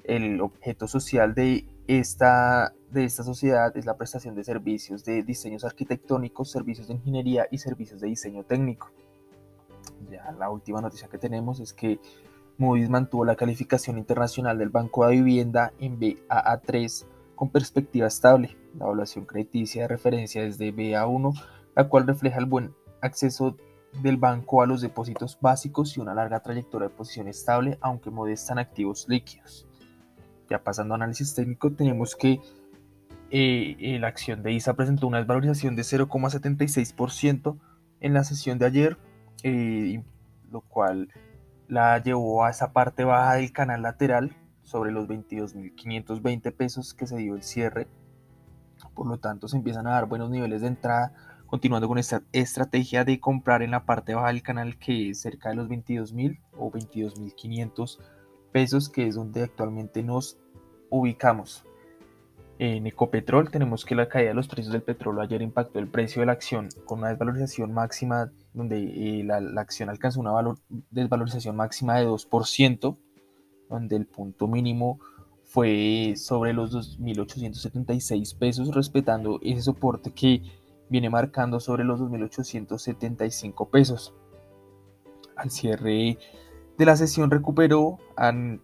el 0.04 0.40
objeto 0.40 0.86
social 0.86 1.34
de 1.34 1.66
esta, 1.86 2.72
de 2.90 3.04
esta 3.04 3.22
sociedad 3.22 3.76
es 3.76 3.84
la 3.84 3.96
prestación 3.96 4.34
de 4.34 4.44
servicios 4.44 5.04
de 5.04 5.22
diseños 5.22 5.64
arquitectónicos, 5.64 6.50
servicios 6.50 6.88
de 6.88 6.94
ingeniería 6.94 7.46
y 7.50 7.58
servicios 7.58 8.00
de 8.00 8.08
diseño 8.08 8.44
técnico. 8.44 8.90
Ya 10.10 10.32
la 10.38 10.50
última 10.50 10.80
noticia 10.80 11.08
que 11.08 11.18
tenemos 11.18 11.60
es 11.60 11.72
que 11.72 12.00
Moody's 12.56 12.88
mantuvo 12.88 13.24
la 13.24 13.36
calificación 13.36 13.98
internacional 13.98 14.58
del 14.58 14.70
Banco 14.70 15.06
de 15.06 15.16
Vivienda 15.16 15.72
en 15.78 15.98
BAA3 16.00 17.06
con 17.34 17.50
perspectiva 17.50 18.06
estable. 18.06 18.56
La 18.76 18.86
evaluación 18.86 19.26
crediticia 19.26 19.82
de 19.82 19.88
referencia 19.88 20.42
es 20.42 20.58
de 20.58 20.74
BA1, 20.74 21.40
la 21.76 21.88
cual 21.88 22.06
refleja 22.06 22.38
el 22.38 22.46
buen 22.46 22.74
acceso 23.00 23.56
del 24.02 24.16
banco 24.16 24.62
a 24.62 24.66
los 24.66 24.80
depósitos 24.80 25.38
básicos 25.40 25.96
y 25.96 26.00
una 26.00 26.14
larga 26.14 26.40
trayectoria 26.40 26.88
de 26.88 26.94
posición 26.94 27.28
estable, 27.28 27.78
aunque 27.80 28.10
modestan 28.10 28.58
activos 28.58 29.06
líquidos. 29.08 29.66
Ya 30.50 30.62
pasando 30.62 30.94
a 30.94 30.96
análisis 30.96 31.34
técnico, 31.34 31.72
tenemos 31.72 32.16
que 32.16 32.40
eh, 33.30 33.76
eh, 33.78 33.98
la 33.98 34.08
acción 34.08 34.42
de 34.42 34.52
ISA 34.52 34.74
presentó 34.74 35.06
una 35.06 35.18
desvalorización 35.18 35.76
de 35.76 35.82
0,76% 35.82 37.58
en 38.00 38.14
la 38.14 38.24
sesión 38.24 38.58
de 38.58 38.66
ayer, 38.66 38.96
eh, 39.42 40.02
lo 40.50 40.62
cual 40.62 41.10
la 41.68 42.02
llevó 42.02 42.44
a 42.44 42.50
esa 42.50 42.72
parte 42.72 43.04
baja 43.04 43.34
del 43.34 43.52
canal 43.52 43.82
lateral 43.82 44.34
sobre 44.62 44.92
los 44.92 45.06
22.520 45.08 46.54
pesos 46.54 46.94
que 46.94 47.06
se 47.06 47.18
dio 47.18 47.34
el 47.34 47.42
cierre. 47.42 47.86
Por 48.94 49.06
lo 49.06 49.18
tanto, 49.18 49.48
se 49.48 49.56
empiezan 49.58 49.86
a 49.86 49.90
dar 49.90 50.06
buenos 50.06 50.30
niveles 50.30 50.62
de 50.62 50.68
entrada, 50.68 51.12
continuando 51.46 51.88
con 51.88 51.98
esta 51.98 52.22
estrategia 52.32 53.04
de 53.04 53.20
comprar 53.20 53.62
en 53.62 53.72
la 53.72 53.84
parte 53.84 54.14
baja 54.14 54.28
del 54.28 54.42
canal 54.42 54.78
que 54.78 55.10
es 55.10 55.20
cerca 55.20 55.50
de 55.50 55.56
los 55.56 55.68
22.000 55.68 56.40
o 56.56 56.70
22.500 56.70 57.98
pesos, 58.52 58.88
que 58.88 59.06
es 59.06 59.16
donde 59.16 59.42
actualmente 59.42 60.02
nos 60.02 60.38
ubicamos. 60.88 61.67
En 62.60 62.88
Ecopetrol 62.88 63.52
tenemos 63.52 63.84
que 63.84 63.94
la 63.94 64.08
caída 64.08 64.30
de 64.30 64.34
los 64.34 64.48
precios 64.48 64.72
del 64.72 64.82
petróleo 64.82 65.22
ayer 65.22 65.42
impactó 65.42 65.78
el 65.78 65.86
precio 65.86 66.20
de 66.20 66.26
la 66.26 66.32
acción 66.32 66.68
con 66.86 66.98
una 66.98 67.10
desvalorización 67.10 67.72
máxima, 67.72 68.32
donde 68.52 69.20
eh, 69.20 69.22
la, 69.22 69.60
acción 69.60 69.88
alcanzó 69.88 70.18
una 70.18 70.32
valor, 70.32 70.58
desvalorización 70.90 71.54
máxima 71.54 71.98
de 71.98 72.08
2%, 72.08 72.96
donde 73.70 73.94
el 73.94 74.06
punto 74.06 74.48
mínimo 74.48 74.98
fue 75.44 76.14
sobre 76.16 76.52
los 76.52 76.74
2.876 76.74 78.36
pesos, 78.36 78.74
respetando 78.74 79.38
ese 79.40 79.62
soporte 79.62 80.10
que 80.10 80.42
viene 80.88 81.10
marcando 81.10 81.60
sobre 81.60 81.84
los 81.84 82.00
2.875 82.00 83.70
pesos. 83.70 84.14
Al 85.36 85.52
cierre 85.52 86.18
de 86.76 86.84
la 86.84 86.96
sesión 86.96 87.30
recuperó 87.30 87.98
al, 88.16 88.60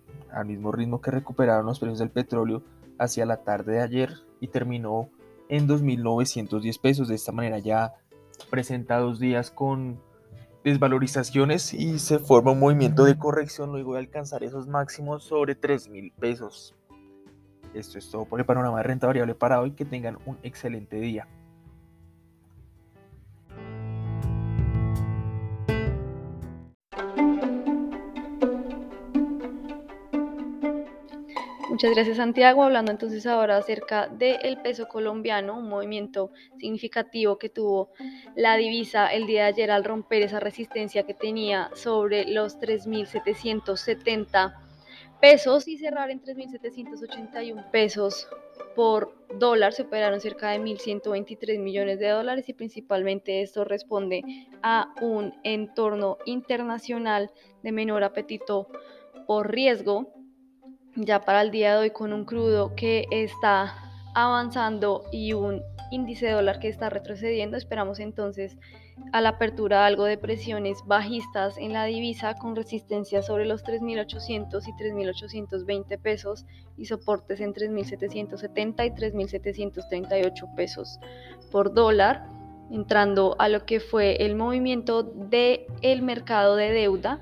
mismo 0.46 0.72
ritmo 0.72 1.00
que 1.00 1.12
recuperaron 1.12 1.66
los 1.66 1.78
precios 1.78 2.00
del 2.00 2.10
petróleo 2.10 2.64
hacia 2.98 3.26
la 3.26 3.44
tarde 3.44 3.74
de 3.74 3.80
ayer 3.80 4.10
y 4.40 4.48
terminó 4.48 5.10
en 5.48 5.68
2.910 5.68 6.80
pesos. 6.80 7.08
De 7.08 7.14
esta 7.14 7.32
manera 7.32 7.58
ya 7.58 7.94
presenta 8.50 8.98
dos 8.98 9.18
días 9.18 9.50
con 9.50 10.00
desvalorizaciones 10.64 11.74
y 11.74 11.98
se 11.98 12.18
forma 12.18 12.52
un 12.52 12.60
movimiento 12.60 13.04
de 13.04 13.18
corrección 13.18 13.70
luego 13.72 13.94
de 13.94 14.00
alcanzar 14.00 14.42
esos 14.44 14.66
máximos 14.66 15.24
sobre 15.24 15.60
3.000 15.60 16.12
pesos. 16.14 16.74
Esto 17.74 17.98
es 17.98 18.10
todo 18.10 18.24
por 18.24 18.40
el 18.40 18.46
panorama 18.46 18.78
de 18.78 18.84
renta 18.84 19.06
variable 19.06 19.34
para 19.34 19.60
hoy. 19.60 19.72
Que 19.72 19.84
tengan 19.84 20.18
un 20.26 20.38
excelente 20.42 20.96
día. 20.96 21.28
Muchas 31.84 31.96
gracias 31.96 32.16
Santiago. 32.16 32.62
Hablando 32.62 32.90
entonces 32.92 33.26
ahora 33.26 33.58
acerca 33.58 34.08
del 34.08 34.56
peso 34.62 34.88
colombiano, 34.88 35.58
un 35.58 35.68
movimiento 35.68 36.30
significativo 36.58 37.36
que 37.36 37.50
tuvo 37.50 37.90
la 38.34 38.56
divisa 38.56 39.08
el 39.08 39.26
día 39.26 39.42
de 39.42 39.48
ayer 39.48 39.70
al 39.70 39.84
romper 39.84 40.22
esa 40.22 40.40
resistencia 40.40 41.02
que 41.02 41.12
tenía 41.12 41.70
sobre 41.74 42.24
los 42.24 42.58
3.770 42.58 44.54
pesos 45.20 45.68
y 45.68 45.76
cerrar 45.76 46.10
en 46.10 46.22
3.781 46.22 47.70
pesos 47.70 48.28
por 48.74 49.14
dólar. 49.38 49.74
Se 49.74 49.82
operaron 49.82 50.20
cerca 50.22 50.52
de 50.52 50.60
1.123 50.60 51.58
millones 51.58 51.98
de 51.98 52.08
dólares 52.08 52.48
y 52.48 52.54
principalmente 52.54 53.42
esto 53.42 53.62
responde 53.62 54.22
a 54.62 54.94
un 55.02 55.34
entorno 55.42 56.16
internacional 56.24 57.30
de 57.62 57.72
menor 57.72 58.04
apetito 58.04 58.68
por 59.26 59.52
riesgo 59.52 60.23
ya 60.96 61.20
para 61.20 61.42
el 61.42 61.50
día 61.50 61.72
de 61.74 61.78
hoy 61.78 61.90
con 61.90 62.12
un 62.12 62.24
crudo 62.24 62.74
que 62.74 63.06
está 63.10 63.74
avanzando 64.14 65.04
y 65.10 65.32
un 65.32 65.62
índice 65.90 66.30
dólar 66.30 66.58
que 66.60 66.68
está 66.68 66.90
retrocediendo. 66.90 67.56
Esperamos 67.56 68.00
entonces 68.00 68.56
a 69.12 69.20
la 69.20 69.30
apertura 69.30 69.86
algo 69.86 70.04
de 70.04 70.16
presiones 70.18 70.78
bajistas 70.86 71.58
en 71.58 71.72
la 71.72 71.84
divisa 71.84 72.34
con 72.34 72.54
resistencia 72.54 73.22
sobre 73.22 73.44
los 73.44 73.64
3.800 73.64 74.62
y 74.68 74.72
3.820 74.72 75.98
pesos 75.98 76.46
y 76.76 76.86
soportes 76.86 77.40
en 77.40 77.54
3.770 77.54 78.86
y 78.86 78.90
3.738 78.90 80.54
pesos 80.54 81.00
por 81.50 81.74
dólar 81.74 82.26
entrando 82.70 83.36
a 83.38 83.48
lo 83.48 83.66
que 83.66 83.80
fue 83.80 84.24
el 84.24 84.36
movimiento 84.36 85.02
del 85.02 85.66
el 85.82 86.02
mercado 86.02 86.56
de 86.56 86.70
deuda. 86.72 87.20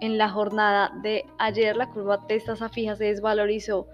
En 0.00 0.18
la 0.18 0.28
jornada 0.28 0.92
de 1.02 1.26
ayer 1.38 1.76
la 1.76 1.90
curva 1.90 2.18
de 2.28 2.40
tasa 2.40 2.68
fija 2.68 2.96
se 2.96 3.04
desvalorizó 3.04 3.86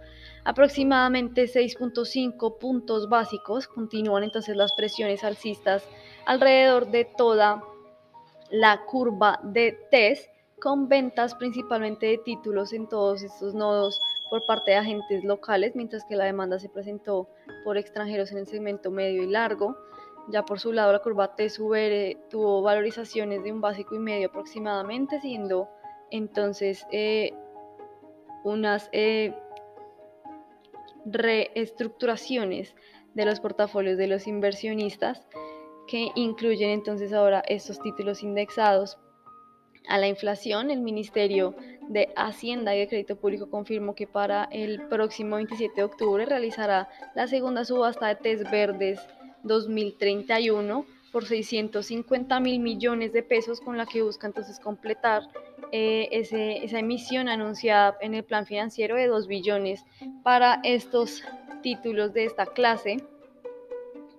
aproximadamente 0.45 1.45
6.5 1.45 2.59
puntos 2.59 3.09
básicos. 3.09 3.67
Continúan 3.67 4.23
entonces 4.23 4.57
las 4.57 4.73
presiones 4.75 5.25
alcistas 5.25 5.85
alrededor 6.25 6.91
de 6.91 7.05
toda 7.05 7.63
la 8.51 8.85
curva 8.87 9.41
de 9.43 9.79
TES 9.91 10.31
con 10.61 10.89
ventas 10.89 11.35
principalmente 11.35 12.07
de 12.07 12.19
títulos 12.19 12.73
en 12.73 12.89
todos 12.89 13.23
estos 13.23 13.55
nodos 13.55 14.01
por 14.31 14.45
parte 14.47 14.71
de 14.71 14.77
agentes 14.79 15.25
locales, 15.25 15.77
mientras 15.77 16.05
que 16.05 16.17
la 16.17 16.25
demanda 16.25 16.59
se 16.59 16.69
presentó 16.69 17.29
por 17.65 17.77
extranjeros 17.77 18.33
en 18.33 18.39
el 18.39 18.47
segmento 18.47 18.91
medio 18.91 19.23
y 19.23 19.27
largo. 19.27 19.77
Ya 20.29 20.45
por 20.45 20.59
su 20.59 20.73
lado, 20.73 20.93
la 20.93 20.99
curva 21.01 21.37
T-SUBERE 21.37 22.19
tuvo 22.31 22.63
valorizaciones 22.63 23.45
de 23.45 23.53
un 23.53 23.61
básico 23.61 23.95
y 23.95 23.99
medio 23.99 24.29
aproximadamente, 24.29 25.21
siendo 25.21 25.69
entonces 26.11 26.87
eh, 26.93 27.33
unas 28.45 28.89
eh, 28.93 29.35
reestructuraciones 31.05 32.75
de 33.15 33.25
los 33.25 33.41
portafolios 33.41 33.97
de 33.97 34.09
los 34.09 34.27
inversionistas 34.27 35.27
que 35.87 36.09
incluyen 36.15 36.71
entonces 36.71 37.13
ahora 37.13 37.43
estos 37.47 37.81
títulos 37.81 38.23
indexados 38.23 38.99
a 39.89 39.99
la 39.99 40.09
inflación. 40.09 40.71
El 40.71 40.81
Ministerio 40.81 41.55
de 41.89 42.13
Hacienda 42.17 42.75
y 42.75 42.81
de 42.81 42.89
Crédito 42.89 43.17
Público 43.17 43.49
confirmó 43.49 43.95
que 43.95 44.07
para 44.07 44.45
el 44.51 44.83
próximo 44.89 45.37
27 45.37 45.75
de 45.77 45.85
octubre 45.85 46.27
realizará 46.27 46.89
la 47.15 47.27
segunda 47.29 47.65
subasta 47.65 48.09
de 48.09 48.17
test 48.17 48.51
verdes 48.51 49.01
2031 49.45 50.85
por 51.13 51.25
650 51.25 52.41
mil 52.41 52.61
millones 52.61 53.13
de 53.13 53.23
pesos, 53.23 53.61
con 53.61 53.77
la 53.77 53.87
que 53.87 54.03
busca 54.03 54.27
entonces 54.27 54.61
completar 54.61 55.23
eh, 55.73 56.09
esa 56.13 56.79
emisión 56.79 57.29
anunciada 57.29 57.97
en 58.01 58.15
el 58.15 58.25
plan 58.25 58.47
financiero 58.47 58.97
de 58.97 59.07
2 59.07 59.27
billones 59.27 59.85
para 60.23 60.61
estos 60.63 61.23
títulos 61.63 62.13
de 62.13 62.25
esta 62.25 62.47
clase 62.47 62.99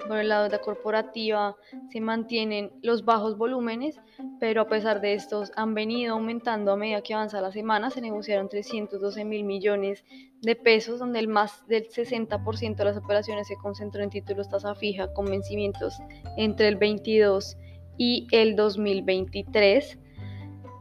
por 0.08 0.18
el 0.18 0.30
lado 0.30 0.44
de 0.44 0.50
la 0.50 0.60
corporativa 0.60 1.56
se 1.92 2.02
mantienen 2.02 2.72
los 2.82 3.06
bajos 3.06 3.38
volúmenes, 3.38 4.00
pero 4.40 4.62
a 4.62 4.68
pesar 4.68 5.02
de 5.02 5.14
estos 5.14 5.52
han 5.56 5.74
venido 5.74 6.14
aumentando 6.14 6.72
a 6.72 6.78
medida 6.78 7.02
que 7.02 7.14
avanza 7.14 7.42
la 7.42 7.52
semana. 7.52 7.90
Se 7.90 8.02
negociaron 8.02 8.50
312 8.50 9.26
mil 9.26 9.44
millones 9.44 10.04
de 10.42 10.56
pesos, 10.56 11.00
donde 11.00 11.20
el 11.20 11.28
más 11.28 11.66
del 11.68 11.88
60% 11.88 12.76
de 12.76 12.86
las 12.86 12.98
operaciones 12.98 13.48
se 13.48 13.58
concentró 13.58 14.04
en 14.04 14.10
títulos 14.10 14.50
tasa 14.50 14.76
fija 14.76 15.12
con 15.14 15.26
vencimientos 15.26 15.98
entre 16.38 16.68
el 16.68 16.76
22 16.76 17.58
y 17.98 18.28
el 18.32 18.56
2023. 18.56 20.00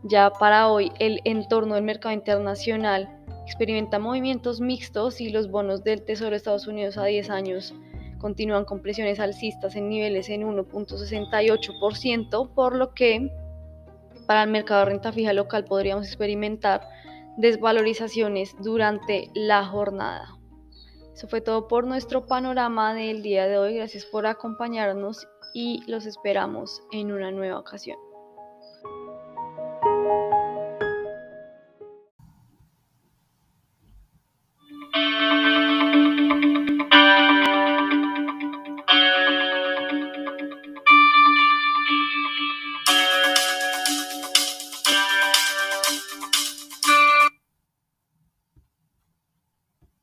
Ya 0.05 0.31
para 0.31 0.69
hoy 0.69 0.93
el 0.99 1.21
entorno 1.25 1.75
del 1.75 1.85
mercado 1.85 2.15
internacional 2.15 3.11
experimenta 3.45 3.99
movimientos 3.99 4.61
mixtos 4.61 5.21
y 5.21 5.31
los 5.31 5.51
bonos 5.51 5.85
del 5.85 6.03
Tesoro 6.05 6.31
de 6.31 6.37
Estados 6.37 6.67
Unidos 6.67 6.99
a 6.99 7.05
10 7.05 7.31
años 7.31 7.75
continúan 8.19 8.65
con 8.65 8.83
presiones 8.83 9.21
alcistas 9.21 9.77
en 9.77 9.89
niveles 9.89 10.29
en 10.29 10.43
1.68%, 10.43 12.55
por 12.55 12.77
lo 12.77 12.95
que 12.95 13.31
para 14.27 14.43
el 14.43 14.51
mercado 14.51 14.81
de 14.81 14.87
renta 14.87 15.13
fija 15.13 15.33
local 15.33 15.65
podríamos 15.65 16.07
experimentar 16.07 16.89
desvalorizaciones 17.37 18.57
durante 18.61 19.31
la 19.35 19.65
jornada. 19.65 20.37
Eso 21.15 21.29
fue 21.29 21.41
todo 21.41 21.69
por 21.69 21.87
nuestro 21.87 22.27
panorama 22.27 22.93
del 22.93 23.23
día 23.23 23.47
de 23.47 23.57
hoy. 23.57 23.77
Gracias 23.77 24.05
por 24.05 24.27
acompañarnos 24.27 25.27
y 25.55 25.83
los 25.87 26.05
esperamos 26.05 26.83
en 26.93 27.13
una 27.13 27.31
nueva 27.31 27.59
ocasión. 27.59 27.97